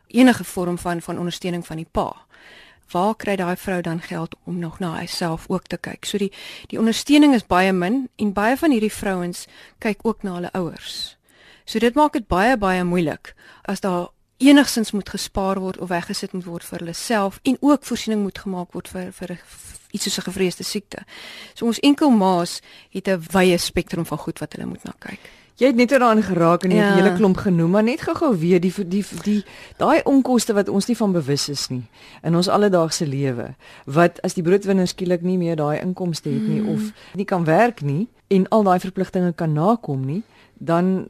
enige 0.09 0.43
vorm 0.43 0.77
van 0.77 1.01
van 1.01 1.17
ondersteuning 1.17 1.65
van 1.65 1.75
die 1.75 1.87
pa. 1.91 2.25
Waar 2.91 3.15
kry 3.15 3.35
daai 3.35 3.55
vrou 3.57 3.81
dan 3.81 4.01
geld 4.01 4.35
om 4.43 4.59
nog 4.59 4.79
na 4.79 4.95
haarself 4.95 5.45
ook 5.47 5.67
te 5.67 5.77
kyk? 5.77 6.05
So 6.05 6.17
die 6.17 6.31
die 6.67 6.79
ondersteuning 6.79 7.33
is 7.33 7.45
baie 7.45 7.73
min 7.73 8.09
en 8.15 8.33
baie 8.33 8.57
van 8.57 8.71
hierdie 8.71 8.93
vrouens 8.93 9.45
kyk 9.77 9.99
ook 10.01 10.23
na 10.23 10.33
hulle 10.33 10.51
ouers. 10.51 11.17
So 11.65 11.79
dit 11.79 11.95
maak 11.95 12.13
dit 12.13 12.27
baie 12.27 12.57
baie 12.57 12.83
moeilik 12.83 13.35
as 13.61 13.79
daar 13.79 14.09
enigsins 14.39 14.91
moet 14.91 15.09
gespaar 15.09 15.59
word 15.59 15.77
of 15.77 15.89
weggesit 15.89 16.33
moet 16.33 16.45
word 16.45 16.63
vir 16.63 16.79
hulle 16.79 16.93
self 16.93 17.39
en 17.43 17.57
ook 17.59 17.83
voorsiening 17.85 18.23
moet 18.23 18.39
gemaak 18.39 18.73
word 18.73 18.87
vir 18.87 19.11
vir 19.11 19.37
iets 19.91 20.03
soos 20.03 20.17
'n 20.17 20.27
gevreesde 20.31 20.63
siekte. 20.63 21.05
So 21.53 21.65
ons 21.65 21.79
enkel 21.79 22.09
maas 22.09 22.61
het 22.89 23.07
'n 23.07 23.23
wye 23.31 23.57
spektrum 23.57 24.05
van 24.05 24.17
goed 24.17 24.39
wat 24.39 24.53
hulle 24.53 24.65
moet 24.65 24.83
na 24.83 24.93
kyk. 24.99 25.19
Jy 25.59 25.67
het 25.67 25.75
net 25.75 25.89
daaraan 25.91 26.23
geraak 26.23 26.63
en 26.63 26.69
'n 26.69 26.75
ja. 26.75 26.93
hele 26.95 27.13
klomp 27.13 27.37
genoem, 27.37 27.69
maar 27.69 27.83
net 27.83 28.01
gou-gou 28.01 28.37
weer 28.37 28.59
die 28.59 28.73
die 28.87 29.05
die 29.23 29.43
daai 29.77 30.01
onkoste 30.03 30.53
wat 30.53 30.69
ons 30.69 30.85
nie 30.85 30.97
van 30.97 31.11
bewus 31.11 31.49
is 31.49 31.67
nie 31.67 31.83
in 32.23 32.35
ons 32.35 32.47
alledaagse 32.47 33.07
lewe. 33.07 33.55
Wat 33.85 34.21
as 34.21 34.33
die 34.33 34.43
broodwinner 34.43 34.87
skielik 34.87 35.21
nie 35.21 35.37
meer 35.37 35.55
daai 35.55 35.79
inkomste 35.81 36.29
het 36.29 36.47
nie 36.47 36.61
mm. 36.61 36.69
of 36.69 36.91
nie 37.13 37.25
kan 37.25 37.43
werk 37.43 37.81
nie 37.81 38.07
en 38.29 38.47
al 38.55 38.63
daai 38.63 38.79
verpligtinge 38.79 39.33
kan 39.33 39.53
nakom 39.53 40.05
nie, 40.05 40.23
dan 40.59 41.07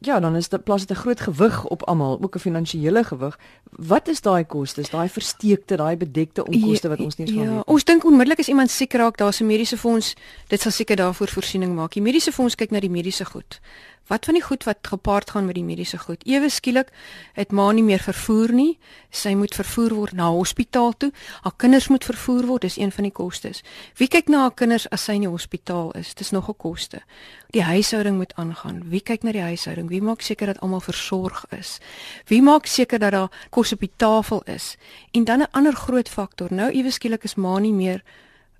ja, 0.00 0.20
dan 0.20 0.36
is 0.36 0.48
dit 0.48 0.64
plaas 0.64 0.86
dit 0.86 0.96
'n 0.96 1.00
groot 1.00 1.20
gewig 1.20 1.64
op 1.64 1.82
almal, 1.82 2.18
ook 2.22 2.34
'n 2.34 2.38
finansiële 2.38 3.04
gewig. 3.04 3.38
Wat 3.70 4.08
is 4.08 4.20
daai 4.20 4.44
kostes, 4.46 4.90
daai 4.90 5.08
versteekte, 5.08 5.76
daai 5.76 5.96
bedekte 5.96 6.44
onkoste 6.44 6.88
wat 6.88 7.00
ons 7.00 7.16
nie 7.16 7.26
eens 7.26 7.36
ja, 7.36 7.44
van 7.44 7.54
weet? 7.54 7.64
Ons 7.64 7.84
dink 7.84 8.04
onmiddellik 8.04 8.38
as 8.38 8.48
iemand 8.48 8.70
siek 8.70 8.92
raak, 8.92 9.16
daar's 9.16 9.40
'n 9.40 9.46
mediese 9.46 9.76
fonds, 9.76 10.14
dit 10.46 10.60
sal 10.60 10.72
seker 10.72 10.96
daarvoor 10.96 11.28
voorsiening 11.28 11.74
maak. 11.74 11.92
Die 11.92 12.02
mediese 12.02 12.32
fonds 12.32 12.54
kyk 12.54 12.70
na 12.70 12.80
die 12.80 12.90
mediese 12.90 13.24
goed. 13.24 13.60
Wat 14.08 14.24
van 14.24 14.34
die 14.34 14.42
goed 14.42 14.64
wat 14.64 14.78
gepaard 14.82 15.30
gaan 15.30 15.44
met 15.44 15.54
die 15.54 15.64
mediese 15.64 15.98
goed? 15.98 16.24
Ewe 16.26 16.48
skielik 16.48 16.88
het 17.36 17.50
ma 17.52 17.66
nie 17.72 17.82
meer 17.84 18.00
vervoer 18.00 18.52
nie. 18.56 18.78
Sy 19.10 19.34
moet 19.36 19.52
vervoer 19.54 19.92
word 19.94 20.14
na 20.16 20.30
hospitaal 20.32 20.94
toe. 20.96 21.10
Haar 21.44 21.52
kinders 21.56 21.88
moet 21.92 22.04
vervoer 22.04 22.46
word, 22.48 22.64
dis 22.64 22.78
een 22.80 22.92
van 22.92 23.04
die 23.04 23.12
kostes. 23.12 23.60
Wie 24.00 24.08
kyk 24.08 24.32
na 24.32 24.46
haar 24.46 24.54
kinders 24.56 24.88
as 24.88 25.04
sy 25.04 25.18
in 25.18 25.26
die 25.26 25.32
hospitaal 25.32 25.92
is? 26.00 26.14
Dis 26.14 26.32
nog 26.32 26.48
'n 26.48 26.56
koste. 26.56 27.02
Die 27.50 27.62
huishouding 27.62 28.16
moet 28.16 28.34
aangaan. 28.34 28.82
Wie 28.88 29.00
kyk 29.00 29.22
na 29.22 29.32
die 29.32 29.44
huishouding? 29.44 29.88
Wie 29.88 30.02
maak 30.02 30.20
seker 30.20 30.46
dat 30.46 30.60
almal 30.60 30.80
versorg 30.80 31.44
is? 31.50 31.78
Wie 32.26 32.42
maak 32.42 32.66
seker 32.66 32.98
dat 32.98 33.12
daar 33.12 33.30
kos 33.50 33.72
op 33.72 33.80
die 33.80 33.92
tafel 33.96 34.42
is? 34.44 34.76
En 35.12 35.24
dan 35.24 35.40
'n 35.40 35.50
ander 35.50 35.72
groot 35.72 36.08
faktor. 36.08 36.48
Nou 36.50 36.70
ewe 36.70 36.90
skielik 36.90 37.24
is 37.24 37.34
ma 37.34 37.58
nie 37.58 37.72
meer 37.72 38.02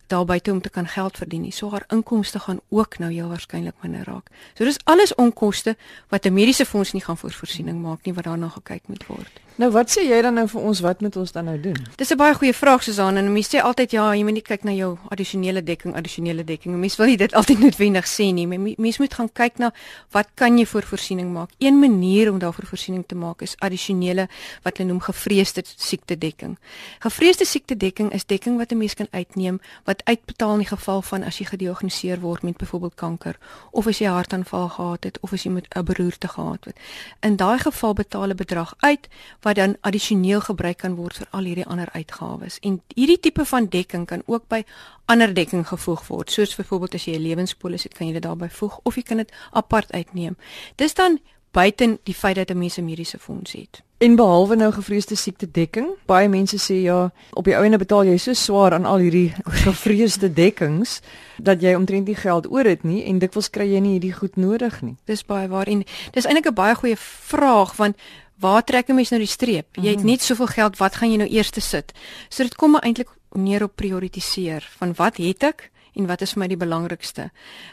daar 0.08 0.24
buite 0.24 0.50
om 0.50 0.60
te 0.60 0.70
kan 0.70 0.88
geld 0.88 1.16
verdien 1.16 1.40
nie. 1.40 1.52
So 1.52 1.70
haar 1.70 1.84
inkomste 1.88 2.38
gaan 2.38 2.60
ook 2.68 2.98
nou 2.98 3.12
heel 3.12 3.28
waarskynlik 3.28 3.74
minder 3.82 4.04
raak. 4.04 4.30
So 4.54 4.64
dis 4.64 4.78
alles 4.84 5.14
onkoste 5.14 5.76
wat 6.08 6.24
'n 6.24 6.32
mediese 6.32 6.66
fonds 6.66 6.92
nie 6.92 7.02
gaan 7.02 7.18
voorsiening 7.18 7.82
maak 7.82 8.04
nie 8.04 8.14
wat 8.14 8.24
daarna 8.24 8.48
gekyk 8.48 8.82
moet 8.88 9.06
word. 9.06 9.40
Nou 9.58 9.72
wat 9.74 9.90
sê 9.90 10.04
jy 10.06 10.20
dan 10.22 10.36
nou 10.38 10.44
vir 10.46 10.66
ons 10.70 10.80
wat 10.86 11.00
moet 11.02 11.16
ons 11.18 11.32
dan 11.34 11.48
nou 11.50 11.56
doen? 11.58 11.78
Dis 11.98 12.12
'n 12.12 12.16
baie 12.16 12.34
goeie 12.34 12.54
vraag 12.54 12.82
Susan 12.82 13.16
en 13.16 13.32
mense 13.32 13.50
sê 13.50 13.60
altyd 13.60 13.90
ja, 13.90 14.14
jy 14.14 14.22
moet 14.22 14.32
nie 14.32 14.42
kyk 14.42 14.62
na 14.62 14.70
jou 14.70 14.98
addisionele 15.10 15.62
dekking, 15.62 15.96
addisionele 15.96 16.44
dekking. 16.44 16.76
Mense 16.78 16.96
wil 16.96 17.06
nie 17.06 17.16
dit 17.16 17.34
altyd 17.34 17.58
noodwendig 17.58 18.06
sê 18.06 18.32
nie. 18.32 18.46
Mense 18.46 19.02
moet 19.02 19.14
gaan 19.14 19.28
kyk 19.32 19.58
na 19.58 19.72
wat 20.12 20.28
kan 20.34 20.58
jy 20.58 20.64
vir 20.64 20.82
voorsiening 20.82 21.32
maak? 21.32 21.50
Een 21.58 21.78
manier 21.78 22.30
om 22.30 22.38
daarvoor 22.38 22.66
voorsiening 22.66 23.04
te 23.06 23.14
maak 23.14 23.42
is 23.42 23.56
addisionele 23.58 24.28
wat 24.62 24.76
hulle 24.76 24.88
noem 24.88 25.00
gevreesde 25.00 25.62
siekte 25.76 26.18
dekking. 26.18 26.56
Gevreesde 27.00 27.44
siekte 27.44 27.76
dekking 27.76 28.12
is 28.12 28.24
dekking 28.26 28.58
wat 28.58 28.70
'n 28.70 28.78
mens 28.78 28.94
kan 28.94 29.08
uitneem 29.10 29.60
wat 29.84 30.04
uitbetaal 30.04 30.52
in 30.52 30.58
die 30.58 30.76
geval 30.76 31.02
van 31.02 31.22
as 31.22 31.38
jy 31.38 31.44
gediagnoseer 31.44 32.20
word 32.20 32.42
met 32.42 32.56
byvoorbeeld 32.56 32.94
kanker 32.94 33.36
of 33.72 33.86
as 33.86 33.98
jy 33.98 34.06
hartaanval 34.06 34.68
gehad 34.68 35.04
het 35.04 35.18
of 35.20 35.32
as 35.32 35.42
jy 35.42 35.50
met 35.50 35.66
'n 35.74 35.82
beroerte 35.82 36.28
gehad 36.28 36.64
het. 36.64 36.76
In 37.20 37.36
daai 37.36 37.58
geval 37.58 37.92
betaal 37.94 38.28
'n 38.28 38.36
bedrag 38.36 38.74
uit 38.78 39.08
wat 39.47 39.47
dan 39.54 39.76
addisioneel 39.80 40.40
gebruik 40.40 40.78
kan 40.78 40.94
word 40.94 41.16
vir 41.16 41.26
al 41.30 41.44
hierdie 41.44 41.66
ander 41.66 41.88
uitgawes. 41.92 42.58
En 42.60 42.80
hierdie 42.94 43.20
tipe 43.20 43.44
van 43.44 43.68
dekking 43.68 44.06
kan 44.06 44.22
ook 44.26 44.48
by 44.48 44.64
ander 45.06 45.34
dekking 45.34 45.66
gevoeg 45.68 46.06
word. 46.06 46.30
Soos 46.30 46.56
byvoorbeeld 46.56 46.94
as 46.94 47.04
jy 47.04 47.16
'n 47.16 47.22
lewenspolis 47.22 47.82
het, 47.82 47.94
kan 47.94 48.06
jy 48.06 48.12
dit 48.12 48.22
daarbey 48.22 48.50
voeg 48.50 48.80
of 48.82 48.94
jy 48.94 49.02
kan 49.02 49.16
dit 49.16 49.32
apart 49.50 49.92
uitneem. 49.92 50.36
Dis 50.76 50.94
dan 50.94 51.18
buiten 51.50 51.98
die 52.02 52.14
feit 52.14 52.36
dat 52.36 52.50
'n 52.50 52.58
mens 52.58 52.76
'n 52.76 52.84
mediese 52.84 53.18
fonds 53.18 53.52
het. 53.52 53.82
En 53.98 54.14
behalwe 54.14 54.56
nou 54.56 54.72
gevreesde 54.72 55.14
siekte 55.14 55.50
dekking, 55.50 55.86
baie 56.06 56.28
mense 56.28 56.56
sê 56.56 56.74
ja, 56.82 57.12
op 57.32 57.44
die 57.44 57.56
ouene 57.56 57.78
betaal 57.78 58.04
jy 58.04 58.16
so 58.16 58.32
swaar 58.32 58.72
aan 58.72 58.84
al 58.84 58.98
hierdie 58.98 59.32
gevreesde 59.66 60.32
dekkings 60.32 61.00
dat 61.42 61.62
jy 61.62 61.74
omtrent 61.74 62.06
nie 62.06 62.14
geld 62.14 62.50
oor 62.50 62.64
het 62.64 62.82
nie 62.82 63.04
en 63.04 63.18
dikwels 63.18 63.50
kry 63.50 63.66
jy 63.72 63.80
nie 63.80 63.92
hierdie 63.96 64.12
goed 64.12 64.36
nodig 64.36 64.82
nie. 64.82 64.96
Dis 65.04 65.24
baie 65.24 65.48
waar 65.48 65.66
en 65.66 65.82
dis 66.12 66.24
eintlik 66.24 66.46
'n 66.46 66.54
baie 66.54 66.74
goeie 66.74 66.96
vraag 66.96 67.76
want 67.76 67.96
waar 68.40 68.64
trek 68.64 68.88
'n 68.88 68.94
mens 68.94 69.10
nou 69.10 69.20
die 69.20 69.28
streep? 69.30 69.76
Jy 69.76 69.90
het 69.90 69.98
mhm. 69.98 70.06
net 70.06 70.22
soveel 70.22 70.46
geld, 70.46 70.76
wat 70.76 70.96
gaan 70.96 71.10
jy 71.10 71.16
nou 71.16 71.28
eers 71.28 71.50
sit? 71.68 71.92
So 72.28 72.42
dit 72.42 72.54
kom 72.54 72.76
eintlik 72.76 73.08
neer 73.32 73.62
op 73.62 73.76
prioritiseer 73.76 74.68
van 74.78 74.94
wat 74.94 75.16
het 75.16 75.42
ek 75.42 75.70
en 75.94 76.06
wat 76.06 76.20
is 76.20 76.32
vir 76.32 76.40
my 76.40 76.48
die 76.48 76.56
belangrikste? 76.56 77.30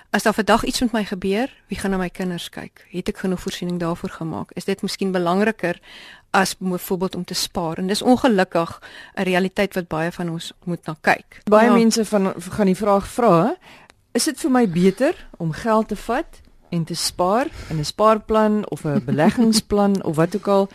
As 0.09 0.23
daar 0.23 0.33
vandag 0.33 0.63
iets 0.63 0.81
met 0.81 0.91
my 0.91 1.03
gebeur, 1.05 1.51
wie 1.67 1.77
gaan 1.77 1.91
na 1.91 1.97
my 1.97 2.09
kinders 2.09 2.49
kyk? 2.49 2.85
Het 2.89 3.09
ek 3.09 3.17
genoeg 3.17 3.39
voorsiening 3.39 3.79
daarvoor 3.79 4.09
gemaak? 4.09 4.51
Is 4.55 4.65
dit 4.65 4.81
miskien 4.81 5.11
belangriker 5.11 5.79
as 6.31 6.55
byvoorbeeld 6.57 7.15
om 7.15 7.23
te 7.23 7.33
spaar? 7.33 7.77
En 7.77 7.87
dis 7.87 8.01
ongelukkig 8.01 8.81
'n 9.15 9.21
realiteit 9.21 9.73
wat 9.73 9.87
baie 9.87 10.11
van 10.11 10.29
ons 10.29 10.53
moet 10.63 10.85
na 10.85 10.95
kyk. 11.01 11.41
Baie 11.43 11.69
ja. 11.69 11.73
mense 11.73 12.05
van 12.05 12.33
gaan 12.37 12.65
die 12.65 12.75
vraag 12.75 13.07
vra, 13.07 13.55
is 14.11 14.23
dit 14.23 14.39
vir 14.39 14.51
my 14.51 14.69
beter 14.69 15.27
om 15.37 15.51
geld 15.51 15.87
te 15.87 15.95
vat 15.95 16.41
en 16.69 16.83
te 16.83 16.93
spaar 16.93 17.47
in 17.69 17.79
'n 17.79 17.85
spaarplan 17.85 18.69
of 18.69 18.83
'n 18.83 19.03
beleggingsplan 19.05 20.03
of 20.09 20.15
wat 20.15 20.35
ook 20.35 20.47
al 20.47 20.69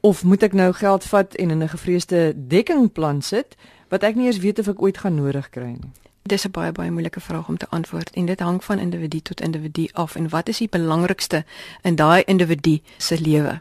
of 0.00 0.24
moet 0.24 0.42
ek 0.42 0.52
nou 0.52 0.72
geld 0.72 1.04
vat 1.04 1.34
en 1.34 1.50
in 1.50 1.62
'n 1.62 1.68
gevreesde 1.68 2.34
dekkingplan 2.36 3.22
sit 3.22 3.56
wat 3.88 4.02
ek 4.02 4.14
nie 4.14 4.26
eens 4.26 4.38
weet 4.38 4.58
of 4.58 4.68
ek 4.68 4.82
ooit 4.82 4.98
gaan 4.98 5.14
nodig 5.14 5.50
kry 5.50 5.74
nie. 5.80 5.90
Dis 6.22 6.44
'n 6.44 6.50
baie 6.50 6.72
baie 6.72 6.90
moeilike 6.90 7.20
vraag 7.20 7.48
om 7.48 7.56
te 7.56 7.66
antwoord 7.68 8.10
en 8.10 8.26
dit 8.26 8.40
hang 8.40 8.64
van 8.64 8.78
individu 8.78 9.20
tot 9.20 9.40
individu 9.40 9.88
af 9.92 10.14
en 10.14 10.28
wat 10.28 10.48
is 10.48 10.58
die 10.58 10.68
belangrikste 10.68 11.44
in 11.82 11.96
daai 11.96 12.22
individu 12.26 12.80
se 12.96 13.20
lewe. 13.20 13.60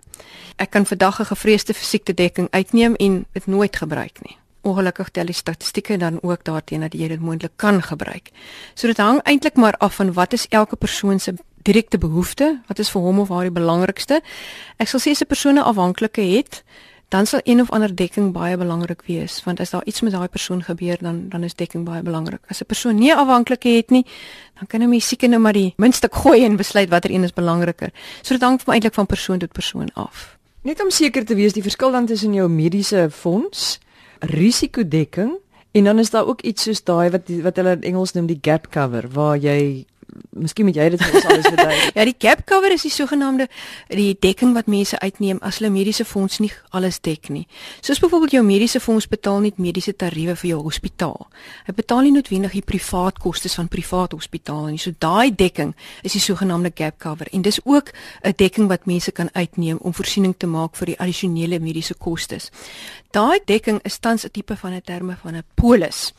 Ek 0.55 0.69
kan 0.69 0.85
vandag 0.85 1.19
'n 1.19 1.25
gevreesde 1.25 1.73
fisieke 1.73 2.13
dekking 2.13 2.47
uitneem 2.49 2.95
en 2.95 3.25
dit 3.31 3.45
nooit 3.45 3.75
gebruik 3.75 4.19
nie. 4.21 4.37
Ongelukkig 4.61 5.09
tel 5.09 5.25
die 5.25 5.33
statistieke 5.33 5.97
dan 5.97 6.19
ook 6.21 6.43
daarteen 6.43 6.79
dat 6.79 6.93
jy 6.93 7.07
dit 7.07 7.19
moontlik 7.19 7.51
kan 7.55 7.81
gebruik. 7.83 8.29
So 8.73 8.87
dit 8.87 8.97
hang 8.97 9.21
eintlik 9.23 9.55
maar 9.55 9.77
af 9.77 9.95
van 9.95 10.13
wat 10.13 10.33
is 10.33 10.47
elke 10.47 10.75
persoon 10.75 11.19
se 11.19 11.33
direkte 11.67 11.99
behoefte, 11.99 12.61
wat 12.67 12.79
is 12.79 12.89
vir 12.93 13.03
hom 13.03 13.19
of 13.19 13.29
haar 13.33 13.49
die 13.49 13.53
belangrikste. 13.53 14.21
Ek 14.79 14.87
sal 14.87 15.03
sê 15.03 15.11
as 15.11 15.21
'n 15.21 15.27
persoon 15.27 15.59
'n 15.59 15.67
afhanklike 15.67 16.21
het, 16.21 16.63
dan 17.09 17.25
sal 17.25 17.39
een 17.43 17.61
of 17.61 17.71
ander 17.71 17.95
dekking 17.95 18.33
baie 18.35 18.57
belangrik 18.57 19.01
wees 19.07 19.39
want 19.45 19.59
as 19.59 19.69
daar 19.71 19.85
iets 19.85 20.01
met 20.01 20.11
daai 20.11 20.27
persoon 20.27 20.63
gebeur 20.63 20.97
dan 20.99 21.29
dan 21.29 21.43
is 21.43 21.55
dekking 21.55 21.85
baie 21.85 22.01
belangrik. 22.03 22.41
As 22.49 22.61
'n 22.61 22.65
persoon 22.65 22.95
nie 22.95 23.13
afhanklik 23.15 23.63
het 23.63 23.89
nie, 23.89 24.05
dan 24.59 24.67
kan 24.67 24.81
'n 24.81 24.89
mens 24.89 25.07
seker 25.07 25.29
nou 25.29 25.39
maar 25.39 25.53
die 25.53 25.73
minste 25.77 26.07
gooi 26.11 26.43
en 26.43 26.55
besluit 26.55 26.89
watter 26.89 27.11
een 27.11 27.23
is 27.23 27.33
belangriker. 27.33 27.91
So 28.21 28.33
dit 28.33 28.41
hang 28.41 28.61
eintlik 28.65 28.93
van 28.93 29.05
persoon 29.05 29.39
tot 29.39 29.51
persoon 29.51 29.89
af. 29.93 30.37
Net 30.61 30.83
om 30.83 30.89
seker 30.89 31.25
te 31.25 31.35
wees 31.35 31.53
die 31.53 31.61
verskil 31.61 31.91
dan 31.91 32.05
tussen 32.05 32.33
jou 32.33 32.49
mediese 32.49 33.09
fonds, 33.11 33.79
risikodekking 34.19 35.31
en 35.71 35.83
dan 35.83 35.99
is 35.99 36.09
daar 36.09 36.27
ook 36.27 36.41
iets 36.41 36.63
soos 36.63 36.83
daai 36.83 37.09
wat 37.09 37.29
wat 37.41 37.55
hulle 37.55 37.71
in 37.71 37.81
Engels 37.81 38.11
noem 38.11 38.25
die 38.25 38.39
gap 38.41 38.69
cover 38.69 39.07
waar 39.09 39.37
jy 39.37 39.85
Miskien 40.37 40.67
moet 40.67 40.77
jy 40.77 40.85
dit 40.93 41.01
vir 41.01 41.15
ons 41.17 41.25
alles 41.27 41.47
verduidelik. 41.47 41.95
ja, 41.97 42.03
die 42.07 42.15
gap 42.15 42.43
cover 42.47 42.71
is 42.71 42.85
die 42.85 42.91
sogenaamde 42.93 43.47
die 43.89 44.13
dekking 44.21 44.53
wat 44.55 44.69
mense 44.71 44.99
uitneem 45.01 45.39
as 45.45 45.59
hulle 45.59 45.71
mediese 45.73 46.05
fonds 46.07 46.39
nie 46.43 46.51
alles 46.77 46.99
dek 47.03 47.29
nie. 47.33 47.43
Soos 47.81 47.99
byvoorbeeld 48.03 48.37
jou 48.37 48.43
mediese 48.45 48.79
fonds 48.83 49.09
betaal 49.11 49.41
nie 49.43 49.53
mediese 49.57 49.95
tariewe 49.97 50.37
vir 50.39 50.49
jou 50.53 50.61
hospitaal. 50.63 51.27
Hy 51.67 51.75
betaal 51.75 52.05
nie 52.07 52.13
noodwendig 52.15 52.55
die 52.59 52.63
privaat 52.65 53.19
kostes 53.19 53.57
van 53.59 53.67
privaat 53.71 54.15
hospitale 54.15 54.71
nie. 54.71 54.81
So 54.81 54.95
daai 54.95 55.33
dekking 55.35 55.73
is 56.03 56.15
die 56.15 56.23
sogenaamde 56.23 56.71
gap 56.77 56.99
cover 57.03 57.27
en 57.31 57.41
dis 57.41 57.59
ook 57.65 57.91
'n 58.23 58.33
dekking 58.37 58.67
wat 58.67 58.85
mense 58.85 59.11
kan 59.11 59.29
uitneem 59.33 59.77
om 59.81 59.93
voorsiening 59.93 60.35
te 60.37 60.47
maak 60.47 60.75
vir 60.75 60.85
die 60.85 60.99
addisionele 60.99 61.59
mediese 61.59 61.93
kostes. 61.93 62.51
Daai 63.17 63.39
dekking 63.49 63.79
is 63.81 63.97
tans 63.97 64.25
'n 64.25 64.29
tipe 64.29 64.55
van 64.55 64.73
'n 64.73 64.81
terme 64.81 65.15
van 65.21 65.35
'n 65.35 65.43
polis. 65.55 66.13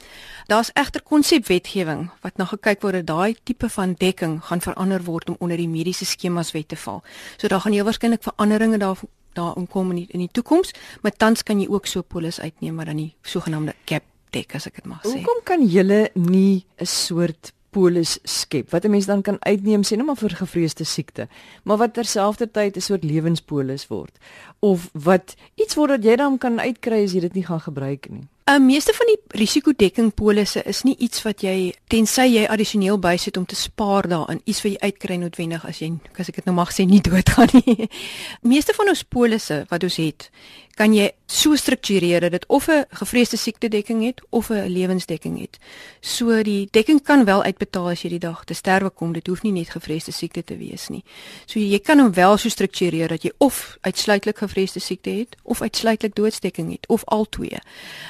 Daar's 0.46 0.70
egter 0.72 1.02
konsepwetgewing 1.02 2.11
wat 2.20 2.37
na 2.37 2.44
gekyk 2.44 2.82
word 2.82 2.94
dat 2.94 3.06
daai 3.06 3.37
tipe 3.42 3.68
van 3.68 3.94
dekking 3.94 4.44
gaan 4.44 4.61
verander 4.61 5.02
word 5.04 5.28
om 5.28 5.37
onder 5.38 5.56
die 5.56 5.68
mediese 5.68 6.04
skemas 6.04 6.50
wet 6.52 6.68
te 6.68 6.76
val. 6.76 7.02
So 7.37 7.48
daar 7.48 7.61
gaan 7.61 7.72
heel 7.72 7.84
waarskynlik 7.84 8.22
veranderinge 8.22 8.78
daar 8.78 8.96
daarin 9.32 9.66
kom 9.66 9.90
in 9.90 9.96
die, 9.96 10.06
in 10.11 10.18
die 10.18 10.30
toekoms, 10.32 10.72
maar 11.02 11.12
tans 11.12 11.42
kan 11.42 11.61
jy 11.61 11.68
ook 11.68 11.87
so 11.87 12.02
polis 12.02 12.40
uitneem 12.40 12.74
maar 12.74 12.84
dan 12.84 12.96
die 12.96 13.14
sogenaamde 13.22 13.74
cap 13.84 14.02
dek 14.30 14.54
as 14.54 14.66
ek 14.66 14.74
dit 14.74 14.87
mag 14.87 15.02
sê. 15.02 15.08
Hoekom 15.08 15.42
kan 15.44 15.66
julle 15.66 16.11
nie 16.14 16.66
'n 16.78 16.87
soort 16.87 17.52
polis 17.78 18.18
skep 18.22 18.70
wat 18.74 18.84
'n 18.84 18.90
mens 18.90 19.06
dan 19.06 19.22
kan 19.22 19.36
uitneem 19.40 19.82
sê 19.84 19.96
net 19.96 20.06
maar 20.06 20.16
vir 20.16 20.34
gevreesde 20.42 20.84
siekte, 20.84 21.28
maar 21.64 21.76
wat 21.76 21.94
terselfdertyd 21.94 22.76
'n 22.76 22.80
soort 22.80 23.04
lewenspolis 23.04 23.86
word 23.88 24.14
of 24.58 24.90
wat 24.92 25.34
iets 25.54 25.74
word 25.74 25.90
dat 25.90 26.04
jy 26.04 26.16
dan 26.16 26.38
kan 26.38 26.60
uitkry 26.60 27.04
as 27.04 27.12
jy 27.12 27.20
dit 27.20 27.34
nie 27.34 27.46
gaan 27.46 27.60
gebruik 27.60 28.10
nie. 28.10 28.26
Uh, 28.48 28.56
meeste 28.58 28.92
van 28.96 29.06
die 29.06 29.18
risikodekkingpolisse 29.37 30.62
is 30.64 30.78
nie 30.82 30.94
iets 31.04 31.20
wat 31.26 31.42
jy 31.44 31.74
tensy 31.92 32.24
jy 32.30 32.46
addisioneel 32.48 32.96
bysit 32.96 33.37
om 33.37 33.44
te 33.44 33.56
spaar 33.58 34.08
daarin, 34.08 34.40
iets 34.48 34.62
wat 34.64 34.72
jy 34.72 34.88
uitkry 34.88 35.18
noodwendig 35.20 35.66
as 35.68 35.82
jy 35.82 35.90
as 36.16 36.30
ek 36.32 36.38
dit 36.40 36.48
nou 36.48 36.54
mag 36.56 36.72
sê 36.72 36.87
nie 36.88 37.02
doodgaan 37.04 37.52
nie. 37.58 37.90
meeste 38.54 38.72
van 38.72 38.88
ons 38.88 39.04
polisse 39.04 39.58
wat 39.68 39.84
ons 39.84 40.00
het, 40.00 40.30
kan 40.78 40.94
jy 40.94 41.11
so 41.28 41.56
struktureer 41.58 42.20
dat 42.20 42.30
dit 42.30 42.44
of 42.46 42.68
'n 42.68 42.84
gevreesde 42.88 43.37
siekte 43.37 43.68
dekking 43.68 44.04
het 44.04 44.22
of 44.30 44.48
'n 44.50 44.68
lewensdekking 44.68 45.40
het. 45.40 45.58
So 46.00 46.42
die 46.42 46.68
dekking 46.70 47.02
kan 47.02 47.24
wel 47.24 47.42
uitbetaal 47.42 47.88
as 47.90 48.02
jy 48.02 48.08
die 48.08 48.18
dag 48.18 48.44
te 48.44 48.54
sterwe 48.54 48.90
kom, 48.90 49.12
dit 49.12 49.26
hoef 49.26 49.42
nie 49.42 49.52
net 49.52 49.70
gevreesde 49.70 50.12
siekte 50.12 50.44
te 50.44 50.56
wees 50.56 50.88
nie. 50.88 51.04
So 51.46 51.58
jy 51.58 51.78
kan 51.78 51.98
hom 51.98 52.12
wel 52.12 52.37
so 52.37 52.48
struktureer 52.48 53.08
dat 53.08 53.22
jy 53.22 53.32
of 53.38 53.76
uitsluitlik 53.80 54.38
gevreesde 54.38 54.80
siekte 54.80 55.11
het 55.11 55.37
of 55.42 55.62
uitsluitlik 55.62 56.14
doodsdekking 56.14 56.70
het 56.70 56.87
of 56.88 57.04
al 57.04 57.28
twee. 57.28 57.58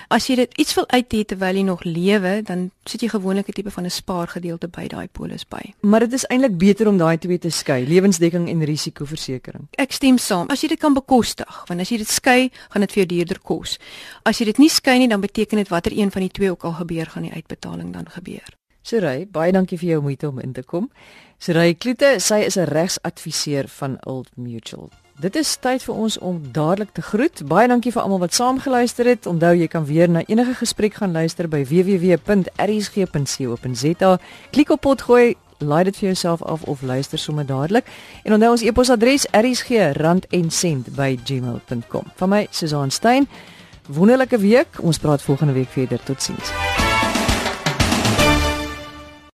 As 0.08 0.27
jy 0.28 0.36
dit 0.36 0.54
iets 0.62 0.74
wil 0.76 0.86
uithê 0.92 1.24
terwyl 1.24 1.56
jy 1.56 1.62
nog 1.66 1.82
lewe, 1.84 2.42
dan 2.46 2.70
sit 2.88 3.02
jy 3.02 3.08
gewoonlik 3.08 3.48
'n 3.48 3.52
tipe 3.52 3.70
van 3.70 3.84
'n 3.84 3.90
spaargedeelte 3.90 4.68
by 4.68 4.86
daai 4.86 5.08
polis 5.08 5.44
by. 5.44 5.74
Maar 5.80 6.00
dit 6.00 6.12
is 6.12 6.26
eintlik 6.26 6.58
beter 6.58 6.88
om 6.88 6.98
daai 6.98 7.18
twee 7.18 7.38
te 7.38 7.50
skei, 7.50 7.86
lewensdekking 7.86 8.48
en 8.48 8.64
risikoversekering. 8.64 9.68
Ek 9.76 9.92
stem 9.92 10.18
saam. 10.18 10.48
As 10.48 10.60
jy 10.60 10.68
dit 10.68 10.78
kan 10.78 10.94
bekostig, 10.94 11.64
want 11.66 11.80
as 11.80 11.88
jy 11.88 11.96
dit 11.96 12.08
skei, 12.08 12.50
gaan 12.70 12.80
dit 12.80 12.92
vir 12.92 13.04
jou 13.04 13.06
duurder 13.06 13.38
kos. 13.38 13.78
As 14.22 14.38
jy 14.38 14.44
dit 14.44 14.58
nie 14.58 14.68
skei 14.68 14.98
nie, 14.98 15.08
dan 15.08 15.20
beteken 15.20 15.56
dit 15.56 15.68
watter 15.68 15.92
een 15.92 16.10
van 16.10 16.22
die 16.22 16.30
twee 16.30 16.50
ook 16.50 16.64
al 16.64 16.72
gebeur, 16.72 17.06
gaan 17.06 17.22
die 17.22 17.32
uitbetaling 17.32 17.92
dan 17.92 18.10
gebeur. 18.10 18.56
Suray, 18.82 19.26
baie 19.26 19.52
dankie 19.52 19.78
vir 19.78 19.88
jou 19.88 20.02
moeite 20.02 20.28
om 20.28 20.38
in 20.38 20.52
te 20.52 20.62
kom. 20.62 20.90
Suray 21.38 21.74
Kloete, 21.74 22.18
sy 22.18 22.44
is 22.46 22.56
'n 22.56 22.64
regsadviseur 22.64 23.68
van 23.68 23.98
Old 24.04 24.28
Mutual. 24.36 24.90
Dit 25.18 25.34
is 25.34 25.56
tyd 25.58 25.82
vir 25.82 25.96
ons 25.98 26.14
om 26.22 26.38
dadelik 26.54 26.94
te 26.94 27.02
groet. 27.02 27.40
Baie 27.50 27.66
dankie 27.68 27.90
vir 27.90 28.04
almal 28.04 28.20
wat 28.22 28.36
saamgeluister 28.38 29.02
het. 29.10 29.26
Onthou 29.26 29.50
jy 29.58 29.66
kan 29.66 29.82
weer 29.88 30.06
na 30.06 30.22
enige 30.30 30.54
gesprek 30.60 30.94
gaan 31.00 31.10
luister 31.12 31.48
by 31.50 31.64
www.rsg.co.za. 31.66 34.10
Klik 34.54 34.70
op 34.70 34.80
potgooi 34.86 35.34
laai 35.58 35.90
dit 35.90 35.96
vir 35.98 36.06
jouself 36.12 36.38
af 36.42 36.62
of 36.70 36.82
luister 36.86 37.18
sommer 37.18 37.46
dadelik. 37.46 37.86
En 38.22 38.32
onthou 38.38 38.50
ons 38.54 38.62
e-posadres 38.62 39.26
rsg@randencent@gmail.com. 39.34 42.04
Van 42.14 42.28
my 42.28 42.46
Susan 42.50 42.90
Stein. 42.90 43.28
Wonderlike 43.88 44.38
week. 44.38 44.68
Ons 44.80 44.98
praat 44.98 45.22
volgende 45.22 45.52
week 45.52 45.68
verder. 45.68 46.02
Totsiens. 46.02 46.50